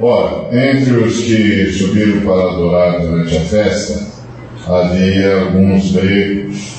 [0.00, 4.06] Ora, entre os que subiram para adorar durante a festa,
[4.66, 6.78] havia alguns gregos.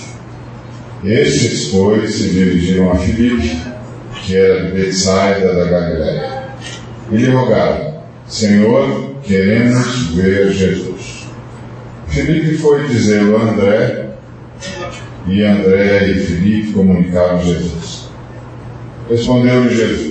[1.04, 3.58] Estes, pois, se dirigiram a Filipe,
[4.24, 6.44] que era de Betsaida da Galiléia,
[7.12, 11.28] e lhe rogaram: Senhor, queremos ver Jesus.
[12.08, 14.10] Filipe foi dizê-lo a André,
[15.28, 18.10] e André e Filipe comunicaram Jesus.
[19.10, 20.09] Respondeu-lhe Jesus: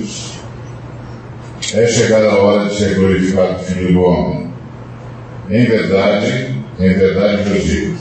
[1.75, 4.49] É chegada a hora de ser glorificado o Filho do Homem.
[5.51, 7.95] Em verdade, em verdade vos digo: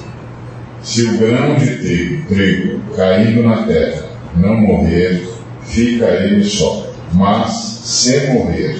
[0.81, 4.03] se o grão de trigo, trigo caindo na terra
[4.37, 5.21] não morrer,
[5.63, 7.51] fica ele só, mas
[7.83, 8.79] se morrer,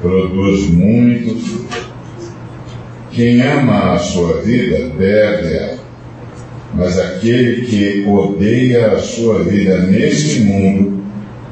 [0.00, 1.84] produz muito fruto.
[3.10, 5.74] Quem ama a sua vida, perde-a.
[6.72, 11.04] Mas aquele que odeia a sua vida neste mundo,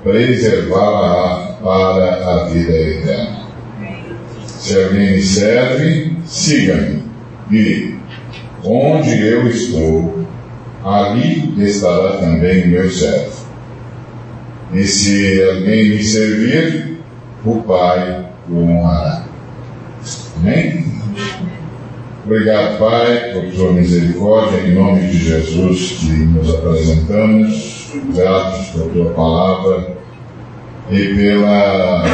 [0.03, 3.43] preservá-la para a vida eterna.
[4.45, 7.03] Se alguém me serve, siga-me.
[7.51, 7.97] E
[8.65, 10.27] onde eu estou,
[10.85, 13.47] ali estará também meu servo.
[14.73, 16.99] E se alguém me servir,
[17.45, 19.25] o Pai o honrará.
[20.37, 20.85] Amém?
[22.25, 29.11] Obrigado, Pai, por tua misericórdia, em nome de Jesus que nos apresentamos, gratos por tua
[29.11, 30.02] palavra
[30.93, 32.05] e pela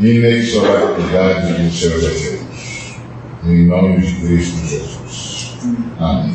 [0.00, 2.96] inexorabilidade dos seus efeitos.
[3.44, 5.58] Em nome de Cristo Jesus.
[6.00, 6.34] Amém.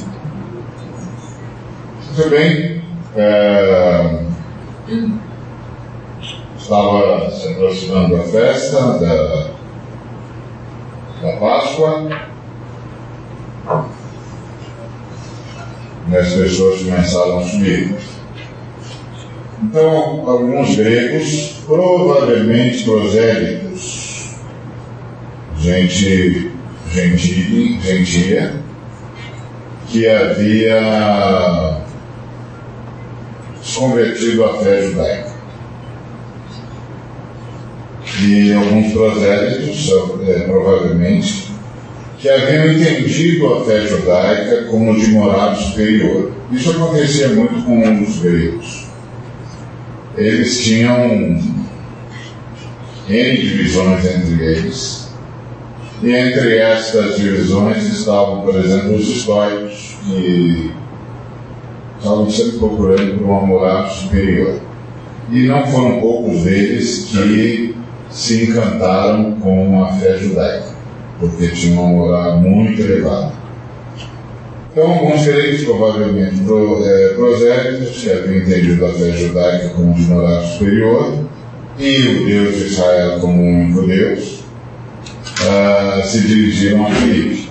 [2.05, 2.81] Muito bem.
[3.17, 4.23] É,
[6.57, 9.49] estava se aproximando a festa da,
[11.21, 12.07] da Páscoa.
[16.09, 18.18] E as pessoas começaram a subir.
[19.61, 24.35] Então, alguns gregos, provavelmente prosélitos,
[25.59, 26.51] gente
[26.91, 28.53] gentil, gentia,
[29.87, 31.81] que havia
[33.61, 35.29] se convertido à fé judaica.
[38.21, 39.91] E alguns prosélitos,
[40.27, 41.51] é, provavelmente,
[42.17, 46.31] que haviam entendido a fé judaica como de moral superior.
[46.51, 48.88] Isso acontecia muito com os gregos.
[50.19, 51.07] Eles tinham
[53.07, 55.09] N divisões entre eles,
[56.03, 60.71] e entre estas divisões estavam, por exemplo, os estoicos, que
[61.97, 64.59] estavam sempre procurando por uma moral superior.
[65.31, 67.75] E não foram poucos deles que
[68.09, 70.79] se encantaram com a fé judaica
[71.19, 73.33] porque tinha uma moral muito elevada.
[74.71, 80.01] Então, alguns gregos, provavelmente pro, é, prosélitos, que haviam entendido a fé judaica como de
[80.03, 81.25] moral superior,
[81.79, 84.43] e o Deus de Israel como um único Deus,
[85.41, 87.49] uh, se dirigiram a Filipe.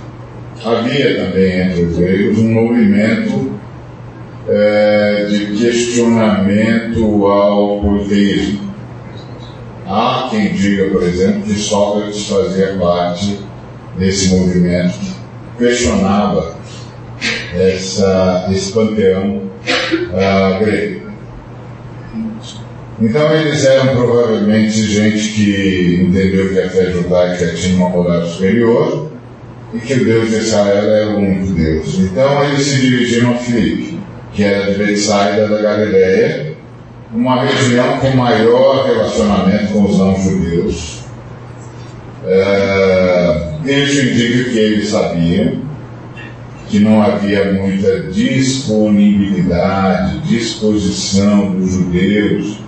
[0.64, 3.52] Havia também entre os gregos um movimento
[4.48, 8.68] é, de questionamento ao politeísmo.
[9.86, 13.38] Há quem diga, por exemplo, que Sócrates fazia parte
[13.96, 14.98] desse movimento
[15.56, 16.57] questionava
[17.54, 19.42] essa, esse panteão
[20.10, 21.09] uh, grego.
[23.00, 29.09] Então eles eram provavelmente gente que entendeu que a fé judaica tinha uma moral superior
[29.72, 31.98] e que o Deus de Israel era o único Deus.
[32.00, 34.00] Então eles se dirigiram a Filipe,
[34.32, 36.56] que era de Betsaida da Galileia,
[37.15, 40.98] uma região com maior relacionamento com os não-judeus.
[42.25, 45.67] Uh, isso indica que eles sabiam
[46.68, 52.58] que não havia muita disponibilidade, disposição dos judeus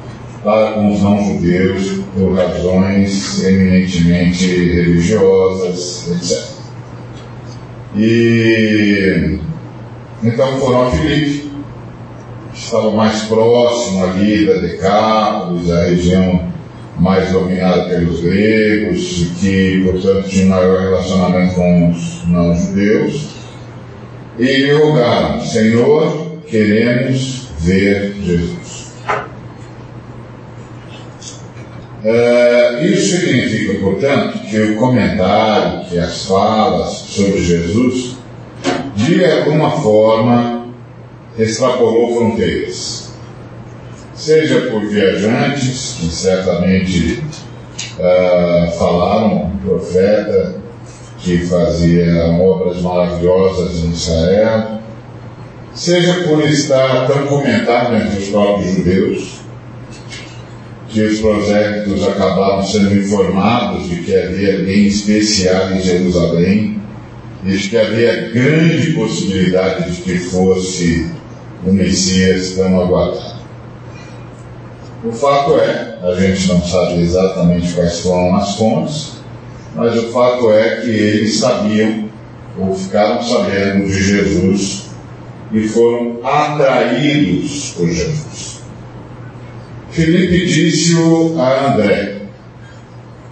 [0.42, 6.48] para com os não-judeus por razões eminentemente religiosas, etc.
[7.94, 9.38] E
[10.22, 11.50] então foram a Filipe,
[12.52, 16.48] que estava mais próximo ali da Decápolis, da região
[16.98, 23.39] mais dominada pelos gregos, que, portanto, tinha um maior relacionamento com os não-judeus,
[24.40, 28.90] e rogaram: Senhor, queremos ver Jesus.
[32.02, 38.16] Uh, isso significa, portanto, que o comentário, que as falas sobre Jesus,
[38.96, 40.66] de alguma forma,
[41.38, 43.10] extrapolou fronteiras
[44.20, 47.24] seja por viajantes, que certamente
[47.98, 50.56] uh, falaram, um profeta
[51.22, 54.80] que fazia obras maravilhosas em Israel,
[55.74, 59.40] seja por estar tão comentado entre os próprios judeus,
[60.88, 66.80] que os prosélitos acabaram sendo informados de que havia alguém especial em Jerusalém
[67.44, 71.08] e de que havia grande possibilidade de que fosse
[71.64, 73.40] o Messias tão aguardado.
[75.04, 79.19] O fato é, a gente não sabe exatamente quais foram as fontes,
[79.74, 82.08] mas o fato é que eles sabiam,
[82.58, 84.90] ou ficaram sabendo de Jesus
[85.52, 88.60] e foram atraídos por Jesus.
[89.90, 92.16] Felipe disse-o a André.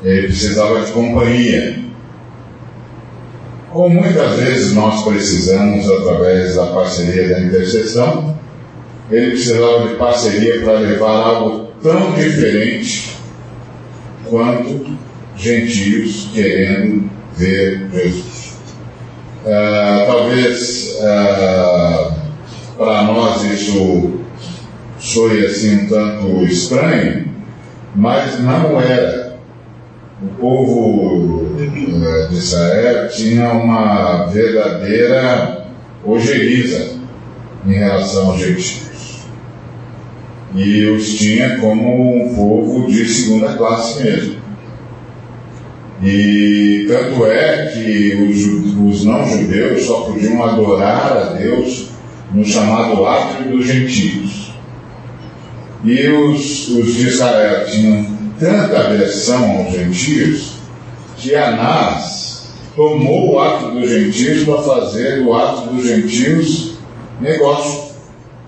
[0.02, 1.78] Ele precisava de companhia.
[3.70, 8.38] Como muitas vezes nós precisamos através da parceria da intercessão,
[9.10, 13.16] ele precisava de parceria para levar algo tão diferente
[14.24, 14.98] quanto
[15.38, 18.58] gentios querendo ver Jesus.
[19.44, 22.12] Uh, talvez uh,
[22.76, 24.18] para nós isso
[24.98, 27.28] soe assim um tanto estranho,
[27.94, 29.38] mas não era.
[30.20, 35.66] O povo uh, de Israel tinha uma verdadeira
[36.04, 36.98] ojeriza
[37.64, 38.88] em relação aos gentios.
[40.54, 44.37] E os tinha como um povo de segunda classe mesmo.
[46.02, 51.88] E tanto é que os, os não-judeus só podiam adorar a Deus
[52.32, 54.52] no chamado átrio dos gentios.
[55.84, 58.06] E os, os de Israel tinham
[58.38, 60.58] tanta aversão aos gentios
[61.16, 66.74] que Anás tomou o ato dos gentios para fazer do ato dos gentios
[67.20, 67.88] negócio.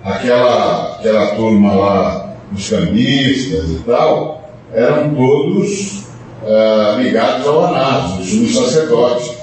[0.04, 6.09] Aquela, aquela turma lá, os cambistas e tal, eram todos
[6.42, 9.38] uh, ligados ao Anás, o sumo sacerdote.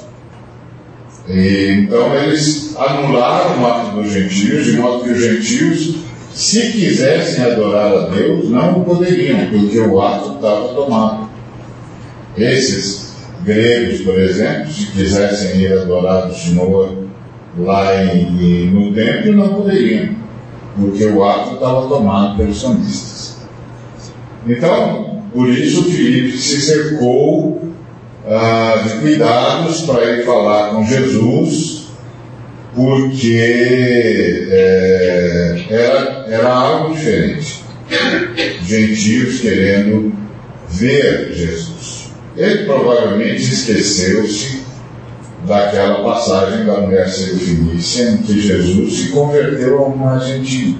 [1.28, 5.96] E, então eles anularam o ato dos gentios, de modo que os gentios,
[6.34, 11.30] se quisessem adorar a Deus, não poderiam, porque o ato estava tomado.
[12.38, 17.08] Esses gregos, por exemplo, se quisessem ir adorar o Senhor
[17.58, 20.10] lá em, no templo, não poderiam,
[20.80, 23.38] porque o ato estava tomado pelos samistas.
[24.46, 27.74] Então, por isso, Filipe se cercou
[28.28, 31.88] ah, de cuidados para ir falar com Jesus,
[32.76, 33.38] porque
[34.52, 37.64] é, era, era algo diferente.
[38.66, 40.14] Gentios querendo
[40.70, 42.12] ver Jesus.
[42.36, 44.62] Ele provavelmente esqueceu-se
[45.48, 50.78] daquela passagem da mulher Serofenícia em que Jesus se converteu a uma gentil.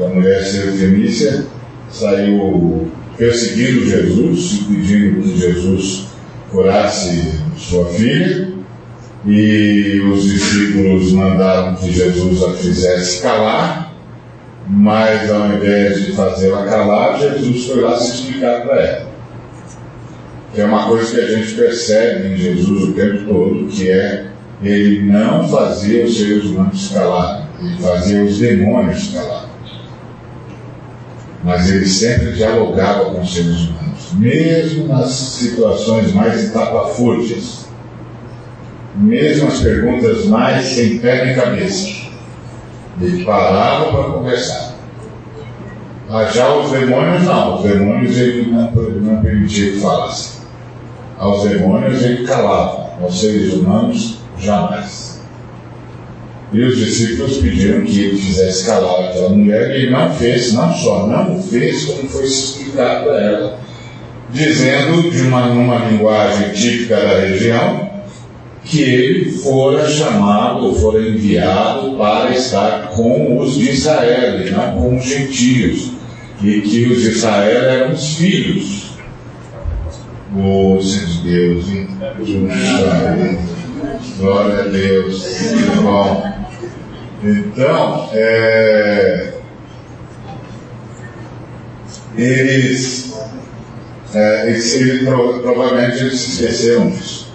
[0.00, 1.44] A mulher Serofenícia
[1.98, 6.06] saiu perseguindo Jesus, pedindo que Jesus
[6.50, 8.54] curasse sua filha,
[9.24, 13.94] e os discípulos mandaram que Jesus a fizesse calar,
[14.68, 19.06] mas ao invés de fazê-la calar, Jesus foi lá se explicar para ela.
[20.54, 24.26] Que é uma coisa que a gente percebe em Jesus o tempo todo, que é
[24.62, 29.45] ele não fazia os seres humanos calar, ele fazia os demônios calar
[31.46, 37.66] mas ele sempre dialogava com os seres humanos, mesmo nas situações mais etapafúrdias,
[38.96, 41.88] mesmo as perguntas mais sem pé nem cabeça.
[43.00, 44.74] Ele parava para conversar.
[46.10, 50.40] Ah, já os demônios não, os demônios ele não, não permitia que falasse.
[51.16, 55.05] Aos demônios ele calava, aos seres humanos jamais.
[56.52, 60.72] E os discípulos pediram que ele fizesse calar aquela mulher, e ele não fez, não
[60.72, 63.58] só não fez, como foi explicado para ela,
[64.30, 67.90] dizendo, de uma, numa linguagem típica da região,
[68.64, 74.96] que ele fora chamado, fora enviado para estar com os de Israel, e não com
[74.96, 75.92] os gentios,
[76.42, 78.86] e que os de Israel eram os filhos.
[80.38, 81.88] Oh, de Deus, hein?
[84.18, 85.24] Glória a Deus.
[85.24, 86.35] Que bom.
[87.28, 89.32] Então, é,
[92.16, 93.14] eles,
[94.14, 97.34] é, eles, eles, provavelmente eles se esqueceram disso.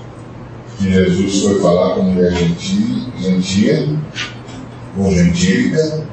[0.77, 3.89] Que Jesus foi falar com mulher gentia, gentia
[4.97, 6.05] ou gentílica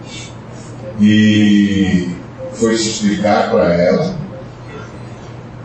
[1.01, 2.09] e
[2.55, 4.19] foi explicar para ela,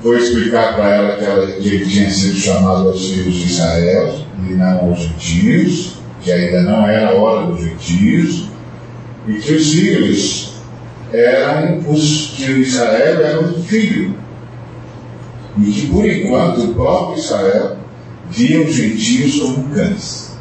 [0.03, 4.19] foi explicar para ela que, ela que ele tinha sido chamado aos filhos de Israel
[4.47, 8.49] e não aos gentios que ainda não era a hora dos gentios,
[9.27, 10.53] e que os filhos
[11.11, 14.15] eram os que Israel era o filho.
[15.57, 17.77] E que por enquanto o próprio Israel
[18.29, 20.35] via os gentios como cães.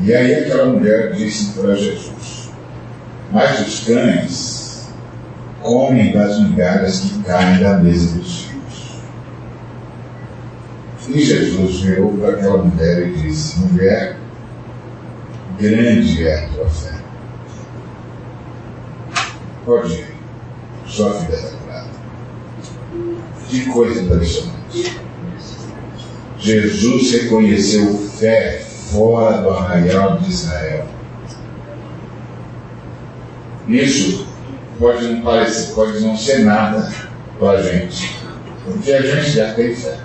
[0.00, 2.50] E aí aquela mulher disse para Jesus:
[3.32, 4.88] Mas os cães
[5.60, 8.54] comem das migalhas que caem da mesa dos filhos.
[11.08, 14.16] E Jesus virou para aquela mulher e disse: Mulher,
[15.58, 16.94] grande é a tua fé.
[19.64, 20.14] Pode ir,
[20.86, 21.88] sua filha está curada.
[23.48, 25.00] Que coisa impressionante.
[26.38, 28.58] Jesus reconheceu fé
[28.92, 30.86] fora do arraial de Israel.
[33.66, 34.26] Isso
[34.78, 36.92] pode não parecer, pode não ser nada
[37.38, 38.14] para a gente,
[38.64, 39.98] porque a gente já tem fé.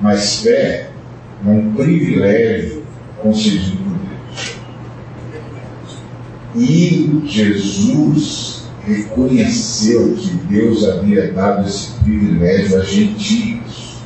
[0.00, 0.90] Mas fé
[1.46, 2.84] é um privilégio
[3.22, 3.89] concedido.
[6.54, 14.00] E Jesus reconheceu que Deus havia dado esse privilégio a gentios.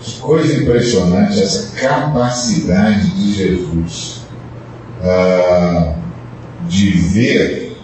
[0.00, 4.20] Que coisa impressionante essa capacidade de Jesus
[5.02, 5.94] ah,
[6.68, 7.76] de ver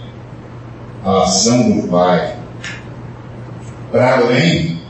[1.04, 2.36] a ação do Pai
[3.90, 4.82] para além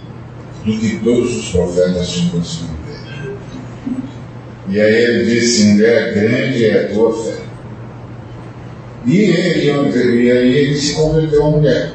[0.64, 2.85] do que todos os profetas tinham conseguido.
[4.68, 7.37] E aí ele disse: mulher, grande é a tua fé.
[9.04, 11.92] E ele, e aí ele se converteu a mulher.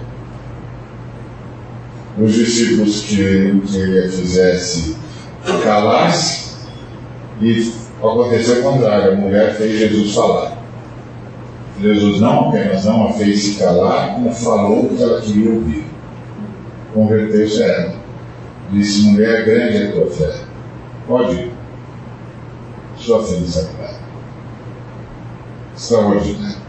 [2.17, 3.61] Os discípulos que ele
[4.09, 4.95] fizesse
[5.63, 6.51] calar-se
[7.41, 10.57] e aconteceu o contrário, a mulher fez Jesus falar.
[11.81, 15.85] Jesus não apenas não a fez se calar, como falou o que ela queria ouvir.
[16.93, 17.95] Converteu-se a ela.
[18.71, 20.33] Disse, mulher, grande é a tua fé.
[21.07, 21.50] Pode ir.
[23.01, 23.97] Sua felicidade.
[25.75, 26.61] Extraordinário.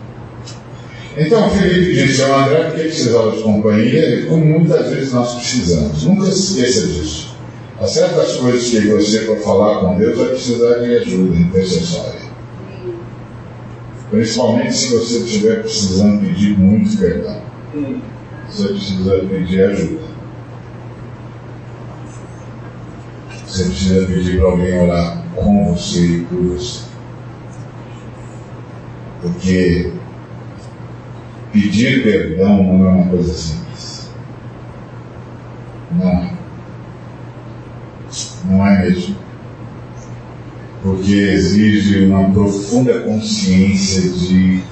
[1.15, 6.05] Então Felipe disse ao André que precisava de companhia, como muitas vezes nós precisamos.
[6.05, 7.37] Nunca se esqueça disso.
[7.79, 12.23] Há certas coisas que você, para falar com Deus, vai precisar de ajuda intercessória.
[14.11, 17.43] Principalmente se você estiver precisando pedir muito perdão.
[18.49, 20.03] Você precisa pedir ajuda.
[23.47, 26.85] Você precisa pedir para alguém orar com você e por você.
[29.21, 29.93] Porque
[31.53, 34.11] pedir perdão não é uma coisa simples.
[35.93, 36.33] Não.
[38.45, 39.17] Não é mesmo?
[40.83, 44.63] Porque exige uma profunda consciência de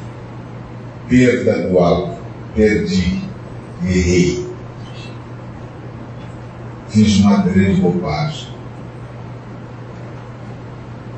[1.08, 2.18] perda do algo.
[2.56, 3.22] Perdi,
[3.84, 4.50] errei.
[6.88, 8.49] Fiz uma grande bobagem.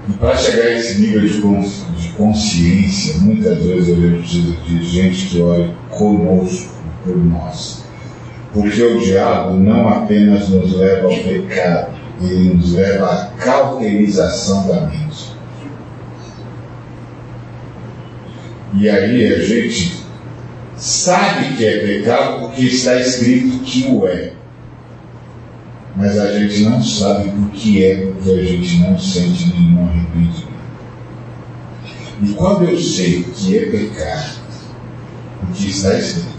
[0.08, 5.40] E para chegar a esse nível de consciência, muitas vezes gente precisa de gente que
[5.40, 6.72] olhe conosco,
[7.04, 7.84] por nós.
[8.52, 14.80] Porque o diabo não apenas nos leva ao pecado, ele nos leva à cauterização da
[14.82, 15.32] mente.
[18.74, 20.02] E aí a gente
[20.76, 24.32] sabe que é pecado porque está escrito que o é.
[25.94, 30.52] Mas a gente não sabe o que é porque a gente não sente nenhum arrependimento.
[32.22, 34.40] E quando eu sei que é pecado,
[35.42, 36.32] o que está escrito,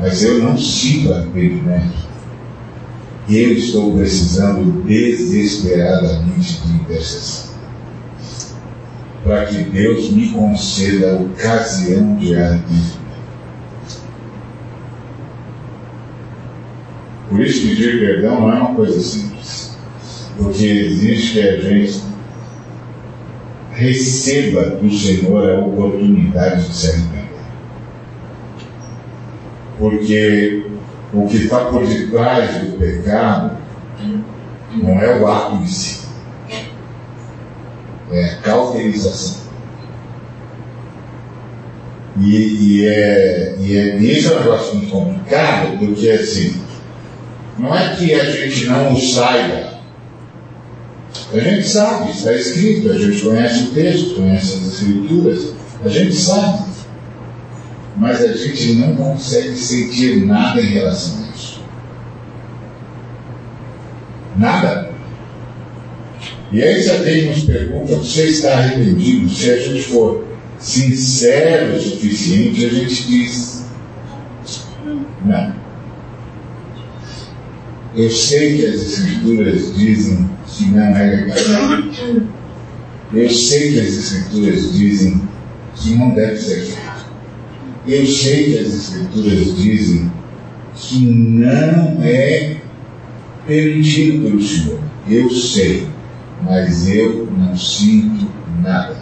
[0.00, 2.06] mas eu não sinto arrependimento,
[3.28, 7.56] eu estou precisando desesperadamente de intercessão.
[9.24, 13.05] Para que Deus me conceda a ocasião de arrependimento.
[17.28, 19.76] Por isso, pedir perdão não é uma coisa simples.
[20.36, 22.02] Porque existe que a gente
[23.72, 27.26] receba do Senhor a oportunidade de se arrepender.
[29.78, 30.66] Porque
[31.12, 33.56] o que está por detrás do pecado
[34.74, 36.06] não é o ato em si,
[38.10, 39.46] é a cauterização.
[42.18, 46.62] E, e, é, e é, isso é um negócio muito complicado, porque assim,
[47.58, 49.76] não é que a gente não o saiba.
[51.32, 56.14] A gente sabe, está escrito, a gente conhece o texto, conhece as escrituras, a gente
[56.14, 56.66] sabe
[57.96, 61.62] mas a gente não consegue sentir nada em relação a isso.
[64.36, 64.90] Nada.
[66.52, 69.28] E aí alguém nos pergunta, você está arrependido?
[69.30, 70.26] Se a gente for
[70.58, 73.66] sincero o suficiente, a gente diz,
[75.24, 75.65] não.
[77.96, 81.82] Eu sei que as escrituras dizem que não é legal.
[83.12, 85.22] Eu sei que as escrituras dizem
[85.74, 86.86] que não deve ser feito.
[87.86, 90.10] Eu sei que as Escrituras dizem
[90.74, 92.56] que não é
[93.46, 94.80] permitido pelo Senhor.
[95.08, 95.86] Eu sei,
[96.42, 98.26] mas eu não sinto
[98.60, 98.96] nada.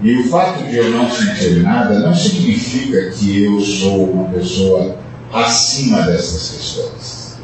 [0.00, 4.96] E o fato de eu não sentir nada não significa que eu sou uma pessoa
[5.32, 7.38] acima dessas questões.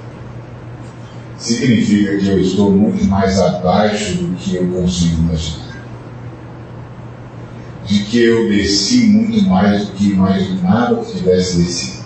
[1.36, 5.74] Significa que eu estou muito mais abaixo do que eu consigo imaginar.
[7.84, 12.04] De que eu desci muito mais do que imaginava que tivesse descido.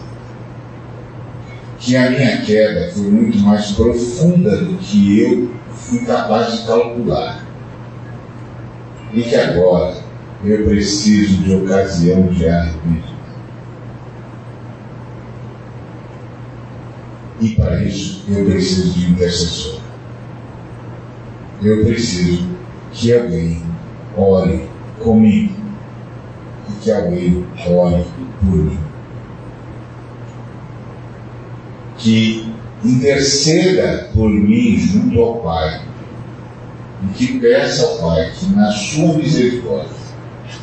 [1.79, 7.47] Que a minha queda foi muito mais profunda do que eu fui capaz de calcular.
[9.15, 9.97] E que agora
[10.45, 13.18] eu preciso de ocasião de arrependimento.
[17.41, 19.81] E para isso eu preciso de intercessor.
[21.63, 22.49] Eu preciso
[22.93, 23.63] que alguém
[24.17, 24.69] ore
[24.99, 25.55] comigo
[26.69, 28.05] e que alguém ore
[28.41, 28.79] por mim.
[31.97, 32.53] Que
[32.85, 35.83] interceda por mim junto ao Pai
[37.05, 39.99] e que peça ao Pai que, na sua misericórdia,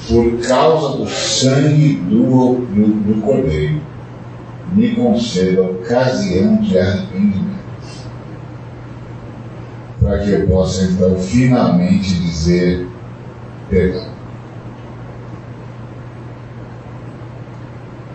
[0.08, 3.82] por causa do sangue do, do, do Cordeiro,
[4.74, 7.56] me conceda ocasião de arrependimento.
[10.00, 12.88] Para que eu possa então finalmente dizer
[13.70, 14.16] perdão.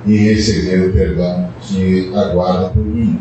[0.07, 3.21] E receber o perdão que aguarda por mim.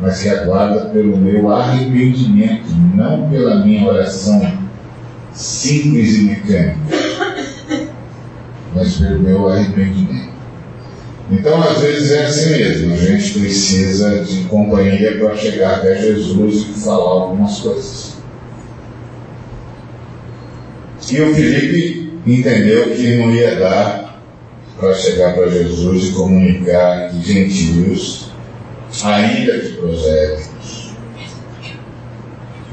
[0.00, 4.68] Mas que aguarda pelo meu arrependimento, não pela minha oração
[5.32, 6.76] simples e mecânica,
[8.74, 10.17] mas pelo meu arrependimento.
[11.30, 16.62] Então, às vezes é assim mesmo, a gente precisa de companhia para chegar até Jesus
[16.62, 18.16] e falar algumas coisas.
[21.10, 24.22] E o Felipe entendeu que não ia dar
[24.78, 28.30] para chegar para Jesus e comunicar que gentios,
[29.04, 30.92] ainda que prosélitos,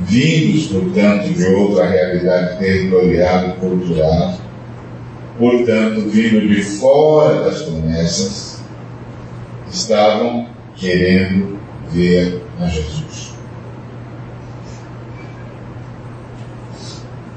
[0.02, 4.45] vindos, portanto, de outra realidade territorial e cultural,
[5.38, 8.60] portanto, vindo de fora das promessas,
[9.72, 13.34] estavam querendo ver a Jesus.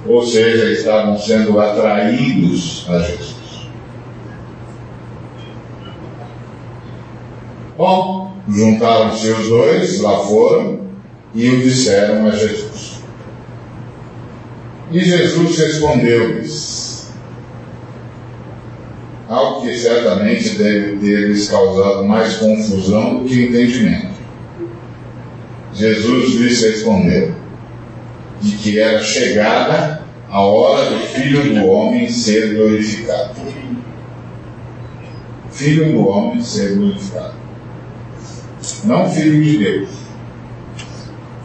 [0.06, 3.68] Ou seja, estavam sendo atraídos a Jesus.
[7.76, 10.80] Bom, juntaram-se os dois, lá foram,
[11.34, 13.02] e o disseram a Jesus.
[14.90, 16.87] E Jesus respondeu-lhes:
[19.28, 24.18] algo que certamente deve ter lhes causado mais confusão do que entendimento.
[25.74, 27.34] Jesus lhes respondeu
[28.40, 33.34] de que era chegada a hora do Filho do Homem ser glorificado.
[35.50, 37.34] Filho do Homem ser glorificado.
[38.84, 39.90] Não Filho de Deus.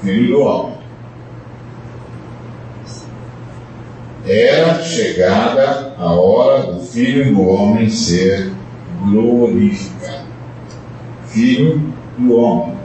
[0.02, 0.83] Filho do Homem.
[4.34, 8.52] Era chegada a hora do Filho do Homem ser
[9.10, 10.28] glorificado.
[11.28, 12.78] Filho do Homem.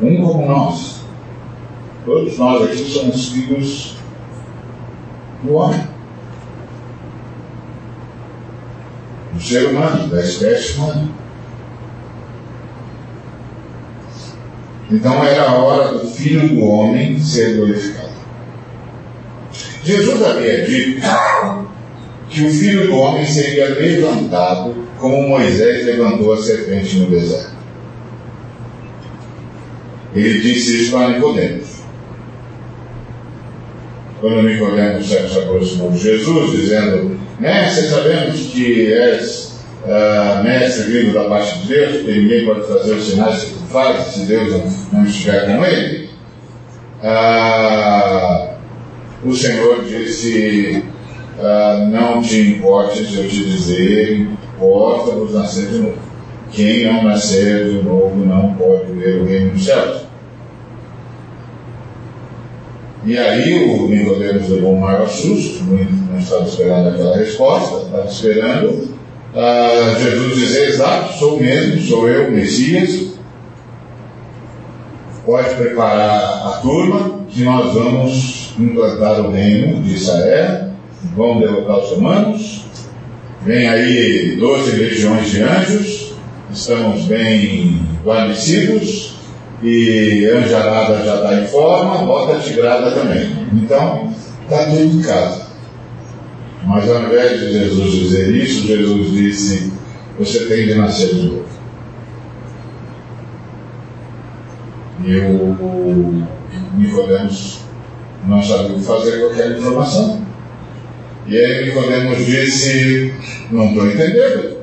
[0.00, 1.00] Um como nós.
[2.04, 3.96] Todos nós aqui somos filhos
[5.42, 5.80] do homem.
[9.32, 11.08] Do ser humano, da espécie humana.
[14.90, 18.15] Então era a hora do Filho do Homem ser glorificado.
[19.86, 21.00] Jesus havia dito
[22.28, 27.54] que o filho do homem seria levantado como Moisés levantou a serpente no deserto.
[30.12, 31.66] Ele disse isso para Nicodemos.
[34.20, 41.28] Quando Nicodemos se aproximou de Jesus, dizendo, Mestre, sabemos que és uh, mestre vindo da
[41.28, 45.00] parte de Deus, porque ninguém pode fazer os sinais que tu fazes se Deus não,
[45.00, 46.10] não estiver com ele.
[47.04, 48.55] Uh,
[49.26, 50.84] o Senhor disse:
[51.38, 55.98] ah, Não te importes eu te dizer, importa-vos nascer de novo.
[56.52, 60.06] Quem não nascer de novo não pode ver o reino dos céus.
[63.04, 68.96] E aí o Nicodemos levou um maior susto, não estava esperando aquela resposta, estava esperando
[69.34, 73.12] ah, Jesus dizer, exato, sou mesmo, sou eu, Messias,
[75.24, 80.70] pode preparar a turma, que nós vamos implantar o reino de Israel,
[81.14, 82.64] vamos derrotar os romanos,
[83.42, 86.14] vem aí 12 legiões de anjos,
[86.50, 89.16] estamos bem guarnecidos,
[89.62, 93.48] e anjarada já está em forma, bota tigrada também.
[93.52, 95.46] Então, está tudo em casa.
[96.64, 99.72] Mas ao invés de Jesus dizer isso, Jesus disse:
[100.18, 101.46] Você tem de nascer de novo.
[105.04, 106.26] E o
[106.76, 107.65] Nicodemos
[108.26, 110.20] não que fazer com aquela informação.
[111.26, 113.12] E aí Nicodemos disse,
[113.50, 114.56] não estou entendendo.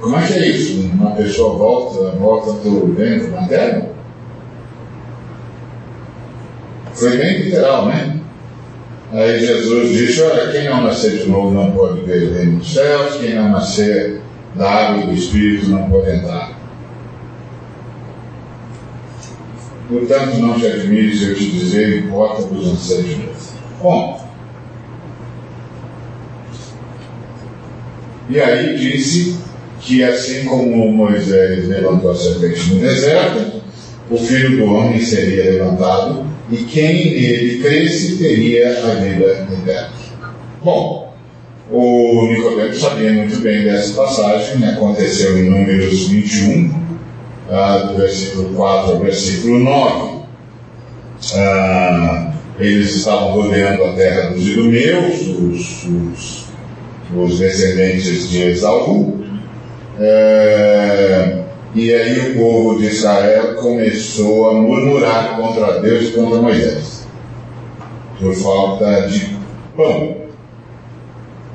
[0.00, 0.88] Como é que é isso?
[0.92, 3.88] Uma pessoa volta, volta do ventre materno?
[6.94, 8.20] Foi bem literal, né?
[9.12, 12.72] Aí Jesus disse, olha, quem não nascer de novo não pode ver o reino dos
[12.72, 14.20] céus, quem não nascer
[14.54, 16.55] da água e do Espírito não pode entrar.
[19.88, 23.36] Portanto, não te admires eu te dizer, importa-vos nascer de novo.
[23.80, 24.26] Ponto.
[28.28, 29.36] E aí disse
[29.80, 33.62] que assim como Moisés levantou a serpente no deserto,
[34.10, 39.92] o filho do homem seria levantado e quem nele cresce teria a vida eterna.
[40.62, 41.14] Bom,
[41.70, 44.70] o Nicodemo sabia muito bem dessa passagem, né?
[44.70, 46.85] aconteceu em Números 21,
[47.50, 50.16] ah, do versículo 4 ao versículo 9.
[51.34, 56.44] Ah, eles estavam rodeando a terra dos idumeus, os, os,
[57.14, 59.24] os descendentes de Esaú.
[59.98, 61.42] É,
[61.74, 67.06] e aí o povo de Israel começou a murmurar contra Deus e contra Moisés,
[68.18, 69.36] por falta de
[69.76, 70.16] pão.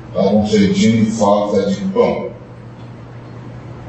[0.08, 2.30] Estavam sentindo falta de pão.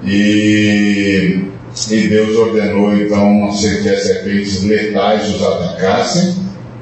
[0.04, 1.53] E,
[1.90, 6.36] e Deus ordenou então que as serpentes letais os atacassem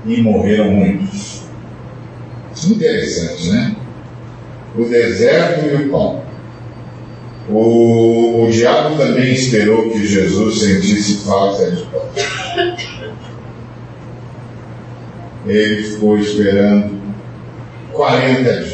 [0.06, 1.44] e morreram muitos.
[2.68, 3.76] Interessante, né?
[4.78, 6.22] O deserto e o pão.
[7.50, 12.02] O, o diabo também esperou que Jesus sentisse falta de pão.
[15.48, 17.02] Ele ficou esperando
[17.94, 18.71] 40 dias.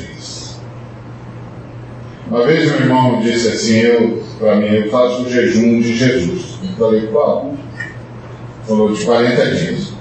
[2.30, 6.58] Uma vez um irmão disse assim, eu, para mim, eu faço o jejum de Jesus.
[6.62, 7.54] Eu falei, qual?
[8.68, 9.94] Falou de 40 dias.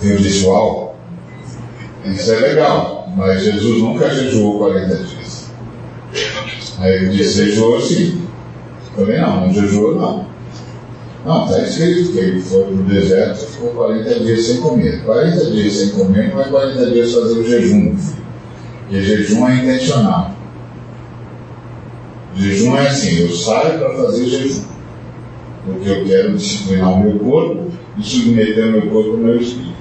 [0.00, 0.96] Eu disse, uau,
[2.04, 5.50] isso é legal, mas Jesus nunca jejuou 40 dias.
[6.78, 8.22] Aí ele disse, jejuou sim.
[8.96, 10.28] Eu falei, não, não jejuou não.
[11.24, 15.02] Não, está escrito que ele foi para o deserto e ficou 40 dias sem comer.
[15.04, 17.96] 40 dias sem comer é 40 dias fazer o jejum.
[18.90, 20.34] E jejum é intencional.
[22.36, 24.64] Jejum é assim, eu saio para fazer jejum.
[25.64, 29.76] Porque eu quero disciplinar o meu corpo e submeter o meu corpo ao meu espírito.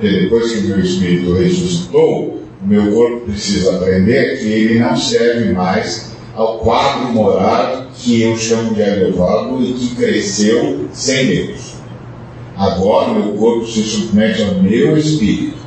[0.00, 4.96] E depois que o meu espírito ressuscitou, o meu corpo precisa aprender que ele não
[4.96, 11.74] serve mais ao quadro moral que eu chamo de elevado e que cresceu sem Deus.
[12.56, 15.59] Agora o meu corpo se submete ao meu espírito.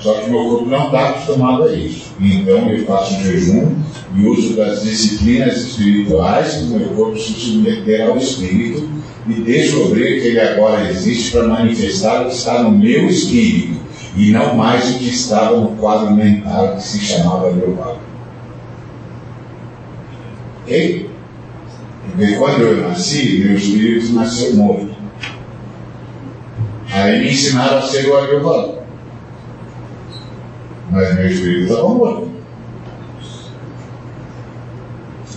[0.00, 2.12] Só que meu corpo não está acostumado a isso.
[2.18, 3.74] Então eu faço jejum
[4.16, 8.88] e uso das disciplinas espirituais para o meu corpo se submeter ao espírito
[9.28, 13.78] e descobrir que ele agora existe para manifestar o que está no meu espírito
[14.16, 17.96] e não mais o que estava no quadro mental que se chamava meu pai.
[20.62, 21.10] Ok?
[22.38, 24.90] Quando eu nasci, meu espírito nasceu morto.
[26.90, 28.79] Aí me ensinaram a ser o Agrovado.
[30.90, 32.28] Mas meu espírito estava morto.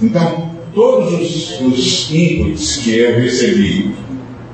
[0.01, 3.95] Então, todos os, os inputs que eu recebi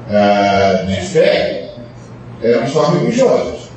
[0.10, 1.76] uh, de fé
[2.42, 3.70] eram só religiosos,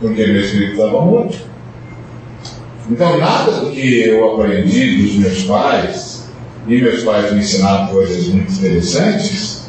[0.00, 1.38] porque meu espírito estava morto.
[2.90, 6.28] Então, nada do que eu aprendi dos meus pais,
[6.66, 9.68] e meus pais me ensinaram coisas muito interessantes,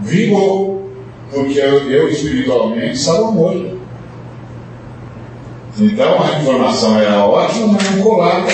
[0.00, 0.90] vingou,
[1.30, 3.79] porque eu, eu espiritualmente estava morto.
[5.78, 8.48] Então a informação era ótima, mas não colava.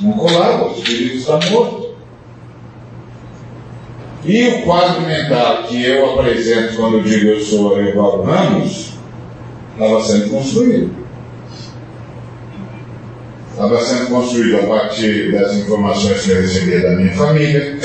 [0.00, 1.90] Não colava, o espírito está morto.
[4.24, 8.92] E o quadro mental que eu apresento quando eu digo eu sou Arevaldo Ramos,
[9.72, 11.00] estava sendo construído.
[13.50, 17.78] Estava sendo construído a partir das informações que eu recebia da minha família,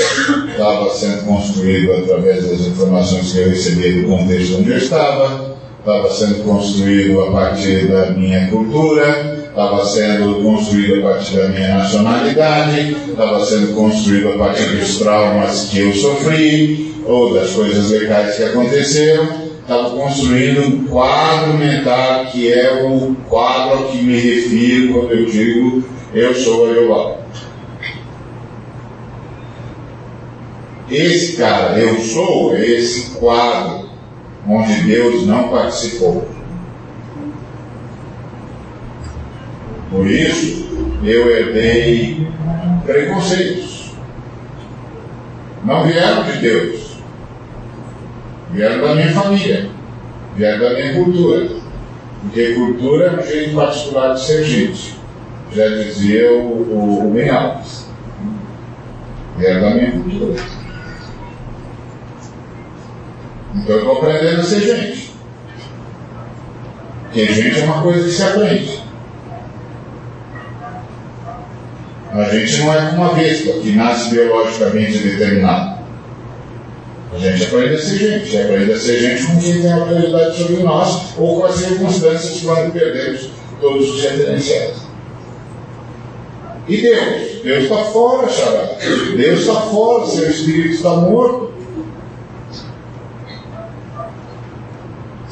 [0.50, 5.55] estava sendo construído através das informações que eu recebia do contexto onde eu estava,
[5.86, 11.76] estava sendo construído a partir da minha cultura, estava sendo construído a partir da minha
[11.76, 18.34] nacionalidade, estava sendo construído a partir dos traumas que eu sofri, ou das coisas legais
[18.34, 19.28] que aconteceram,
[19.60, 25.26] estava construindo um quadro mental que é o quadro ao que me refiro quando eu
[25.26, 27.18] digo eu sou Jeová.
[30.90, 33.85] Esse cara, eu sou, esse quadro
[34.48, 36.28] onde Deus não participou.
[39.90, 40.66] Por isso,
[41.02, 42.28] eu herdei
[42.84, 43.92] preconceitos.
[45.64, 46.96] Não vieram de Deus.
[48.52, 49.68] Vieram da minha família.
[50.36, 51.48] Vieram da minha cultura.
[52.22, 54.96] Porque cultura é um jeito particular de ser gente.
[55.52, 57.86] Já dizia o, o, o Alves.
[59.38, 60.42] Vieram da minha cultura.
[63.56, 65.10] Então eu estou aprendendo a ser gente.
[67.04, 68.86] Porque gente é uma coisa que se aprende.
[72.12, 75.76] A gente não é uma vespa que nasce biologicamente determinado.
[77.14, 80.62] A gente aprende a ser gente, aprende a ser gente com quem tem autoridade sobre
[80.62, 84.76] nós ou com as circunstâncias quando perdemos todos os referenciais.
[86.68, 87.42] E Deus?
[87.42, 88.76] Deus está fora, Xará.
[89.16, 91.45] Deus está fora, seu espírito está morto.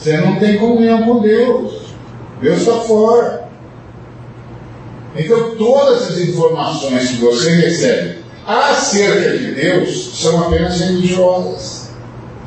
[0.05, 1.81] Você não tem comunhão com Deus.
[2.39, 3.49] Deus está fora.
[5.17, 11.89] Então, todas as informações que você recebe acerca de Deus são apenas religiosas.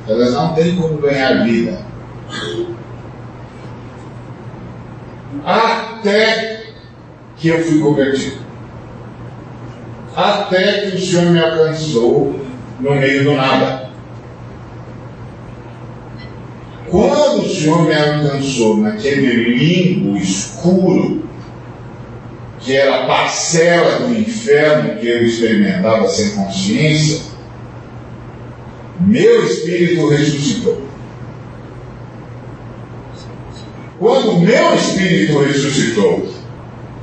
[0.07, 1.81] Elas não têm como ganhar vida.
[5.43, 6.61] Até
[7.37, 8.37] que eu fui convertido.
[10.15, 12.39] Até que o Senhor me alcançou
[12.79, 13.86] no meio do nada.
[16.89, 21.27] Quando o Senhor me alcançou naquele limbo escuro,
[22.59, 27.21] que era a parcela do inferno que eu experimentava sem consciência,
[28.99, 30.81] meu espírito ressuscitou.
[33.99, 36.27] Quando meu espírito ressuscitou,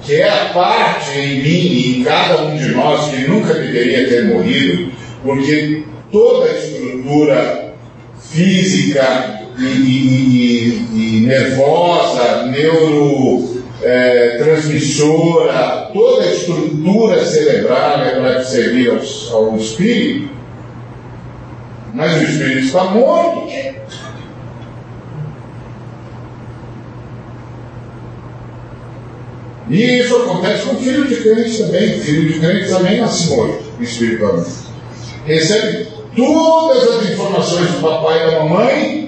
[0.00, 4.08] que é a parte em mim e em cada um de nós que nunca deveria
[4.08, 4.92] ter morrido,
[5.22, 7.74] porque toda a estrutura
[8.18, 14.38] física e, e, e, nervosa, neuro é,
[15.92, 20.30] toda a estrutura cerebral é para servir ao, ao espírito,
[21.92, 23.44] mas o espírito está morto.
[29.70, 31.96] E isso acontece com o filho de crente também.
[31.96, 34.50] O filho de crente também nasce morto espiritualmente.
[35.24, 39.03] Recebe todas as informações do papai e da mamãe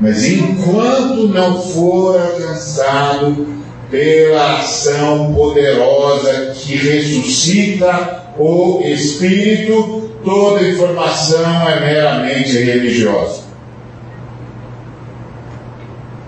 [0.00, 3.46] mas enquanto não for alcançado
[3.90, 13.42] pela ação poderosa que ressuscita o Espírito, toda informação é meramente religiosa.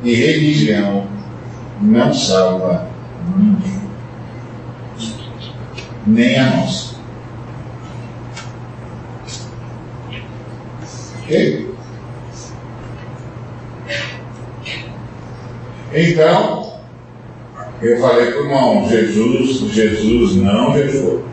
[0.03, 1.07] E religião
[1.81, 2.89] não salva
[3.37, 3.81] ninguém,
[6.07, 6.97] nem a nossa.
[11.23, 11.72] Ok?
[15.95, 16.73] Então,
[17.83, 21.25] eu falei para o irmão, Jesus, Jesus não jejuou.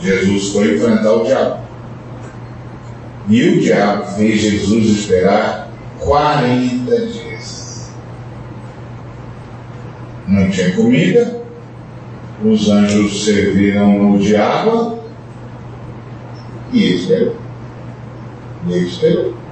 [0.00, 1.64] Jesus foi enfrentar o diabo.
[3.28, 7.90] E o diabo fez Jesus esperar 40 dias.
[10.28, 11.42] Não tinha comida,
[12.44, 14.98] os anjos serviram de água
[16.72, 17.36] e ele esperou.
[18.66, 19.43] E ele esperou.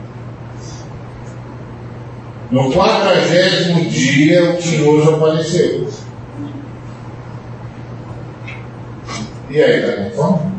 [2.52, 5.88] No quadragésimo dia, o tinhoso apareceu.
[9.48, 10.52] E aí, está com fome?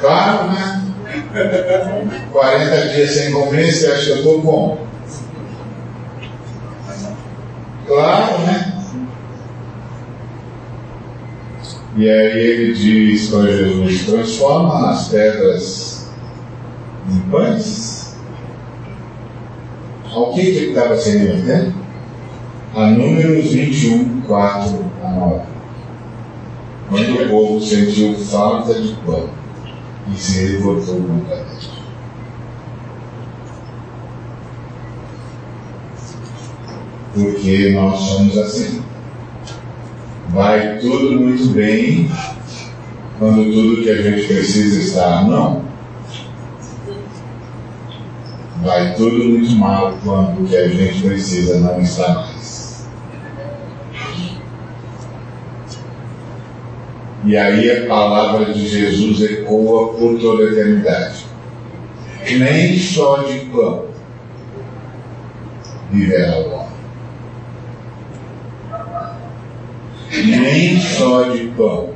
[0.00, 0.82] Claro, né?
[2.32, 4.86] 40 dias sem comer, você acha que eu estou bom?
[7.86, 8.82] Claro, né?
[11.96, 16.10] E aí ele diz para Jesus: transforma as pedras
[17.08, 17.95] em pães
[20.16, 21.74] ao que, ele estava se alimentando?
[22.74, 25.40] A Números 21, 4 a 9.
[26.88, 29.28] Quando o povo sentiu falta de pão
[30.10, 31.70] e se revoltou contra Deus.
[37.12, 38.82] Porque nós somos assim.
[40.30, 42.10] Vai tudo muito bem
[43.18, 45.65] quando tudo que a gente precisa está não
[48.66, 52.86] vai tudo muito mal quando o que a gente precisa não está mais.
[57.24, 61.26] E aí a palavra de Jesus ecoa por toda a eternidade.
[62.38, 63.86] Nem só de pão
[65.92, 66.66] viverá o homem.
[70.26, 71.90] Nem só de pão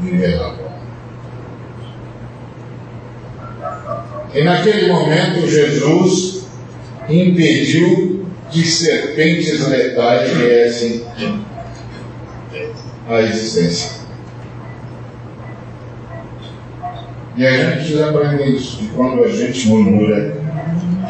[0.00, 0.69] viverá o homem.
[4.32, 6.44] E naquele momento Jesus
[7.08, 11.04] impediu que serpentes letais viessem
[13.08, 14.00] à existência.
[17.36, 20.36] E a gente precisa aprender isso, que quando a gente murmura,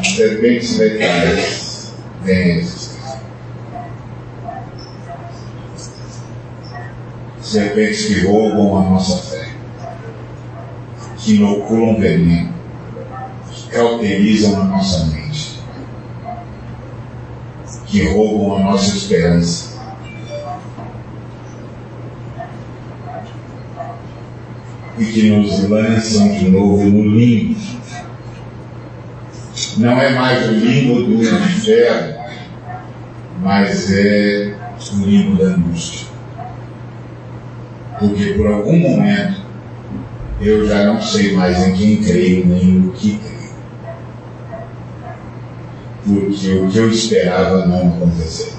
[0.03, 3.21] serpentes letais vêm a existência.
[7.41, 9.49] Serpentes que roubam a nossa fé,
[11.17, 12.53] que inoculam veneno,
[13.71, 15.59] cauterizam a nossa mente,
[17.87, 19.71] que roubam a nossa esperança
[24.97, 27.59] e que nos lançam de novo no limbo.
[29.77, 32.21] Não é mais o limbo do inferno,
[33.41, 34.53] mas é
[34.93, 36.07] o limbo da angústia.
[37.97, 39.41] Porque por algum momento
[40.41, 43.40] eu já não sei mais em quem creio nem no que creio.
[46.03, 48.53] Porque o que eu esperava não aconteceu.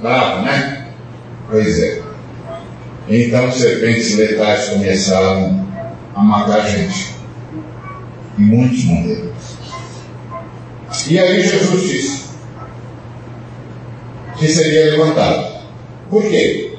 [0.00, 0.88] Bravo, né?
[1.48, 2.02] Pois é.
[3.08, 5.68] Então serpentes letais começaram
[6.14, 7.14] a matar a gente.
[8.38, 9.32] E muitos morreram.
[11.08, 12.22] E aí Jesus disse
[14.38, 15.62] que seria levantado.
[16.10, 16.71] Por quê?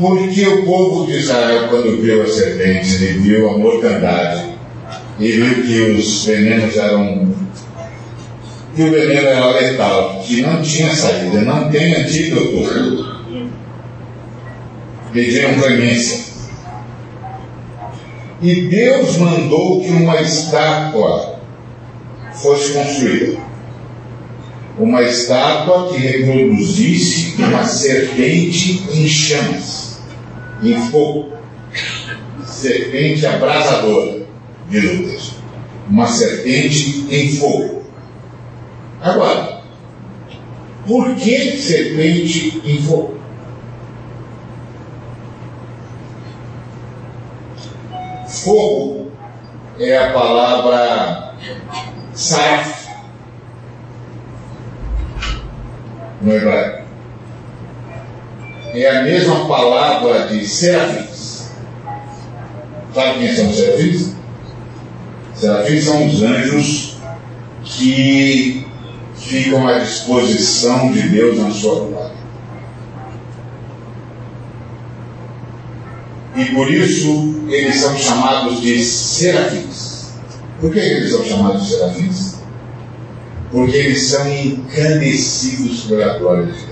[0.00, 4.46] Porque o povo de Israel, quando viu as serpentes e viu a mortandade,
[5.18, 7.28] e viu que os venenos eram.
[8.74, 13.20] que o veneno era letal, que não tinha saída, não tem antídoto
[15.12, 16.30] pediram clemência.
[18.42, 21.40] E Deus mandou que uma estátua
[22.32, 23.38] fosse construída.
[24.78, 29.89] Uma estátua que reproduzisse uma serpente em chamas,
[30.62, 31.32] em fogo.
[32.44, 34.26] Serpente abrasadora,
[34.68, 35.40] diz o texto.
[35.88, 37.84] Uma serpente em fogo.
[39.00, 39.62] Agora,
[40.86, 43.18] por que serpente em fogo?
[48.28, 49.10] Fogo
[49.78, 51.34] é a palavra
[52.12, 52.88] saraf
[56.20, 56.79] no hebraico.
[58.72, 61.50] É a mesma palavra de serafins.
[62.94, 64.12] Sabe quem são os serafins?
[65.34, 66.96] Serafins são os anjos
[67.64, 68.66] que
[69.16, 72.20] ficam à disposição de Deus na sua glória.
[76.36, 80.10] E por isso eles são chamados de serafins.
[80.60, 82.34] Por que eles são chamados de serafins?
[83.50, 86.69] Porque eles são encandecidos pela glória de Deus.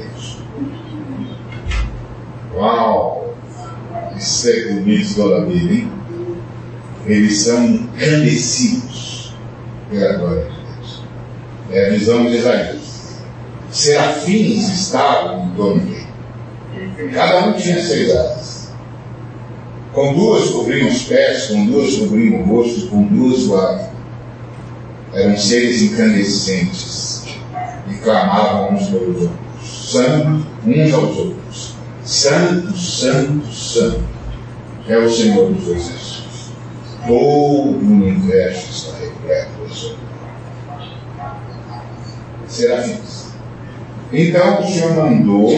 [2.59, 3.35] Uau!
[4.16, 5.92] É bonito toda a vida, hein?
[7.07, 9.33] Eles são encandecidos
[9.88, 11.03] pela glória de Deus.
[11.71, 13.21] É a visão de Isaías.
[13.71, 16.09] Serafins estavam em torno dele.
[17.14, 18.73] Cada um tinha seis asas.
[19.92, 23.88] Com duas cobriam os pés, com duas cobriam o rosto, com duas voavam.
[25.14, 27.25] Eram seres incandescentes
[27.88, 31.47] e clamavam uns pelos outros, santo, uns aos outros.
[32.09, 34.03] Santo, santo, santo
[34.88, 36.53] é o Senhor dos Exércitos.
[37.07, 39.94] Todo o universo está repleto da sua
[42.49, 43.27] Serafins.
[44.11, 45.51] Então o Senhor mandou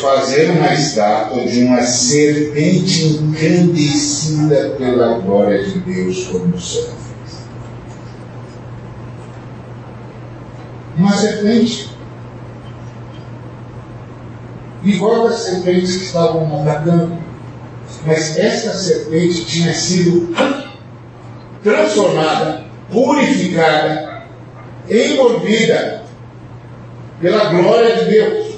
[0.00, 7.46] fazer uma estátua de uma serpente encandecida pela glória de Deus como serafins.
[10.98, 11.92] Uma serpente
[14.84, 17.18] igual às serpentes que estavam atacando.
[18.06, 20.34] Mas esta serpente tinha sido
[21.62, 24.24] transformada, purificada,
[24.88, 26.02] envolvida
[27.20, 28.52] pela glória de Deus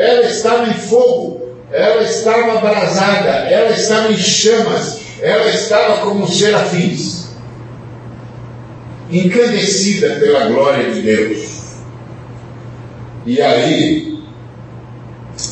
[0.00, 7.32] ela estava em fogo, ela estava abrasada, ela estava em chamas, ela estava como serafins,
[9.10, 11.60] encandecida pela glória de Deus.
[13.26, 14.09] E aí,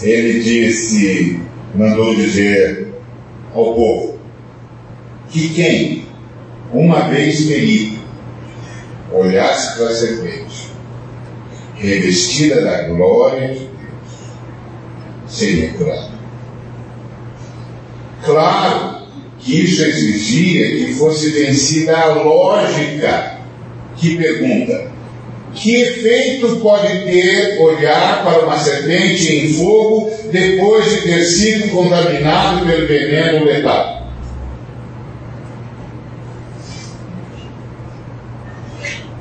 [0.03, 1.41] ele disse,
[1.75, 2.89] mandou dizer
[3.55, 4.19] ao povo,
[5.31, 6.07] que quem,
[6.73, 7.99] uma vez ferido,
[9.13, 10.69] olhasse para a serpente,
[11.77, 13.69] revestida da glória de
[15.29, 16.13] seria curado.
[18.25, 19.07] Claro
[19.39, 23.39] que isso exigia que fosse vencida a lógica
[23.97, 24.88] que pergunta:
[25.55, 32.67] que efeito pode ter olhar para uma serpente em fogo depois de ter sido contaminado
[32.67, 33.99] pelo veneno letal?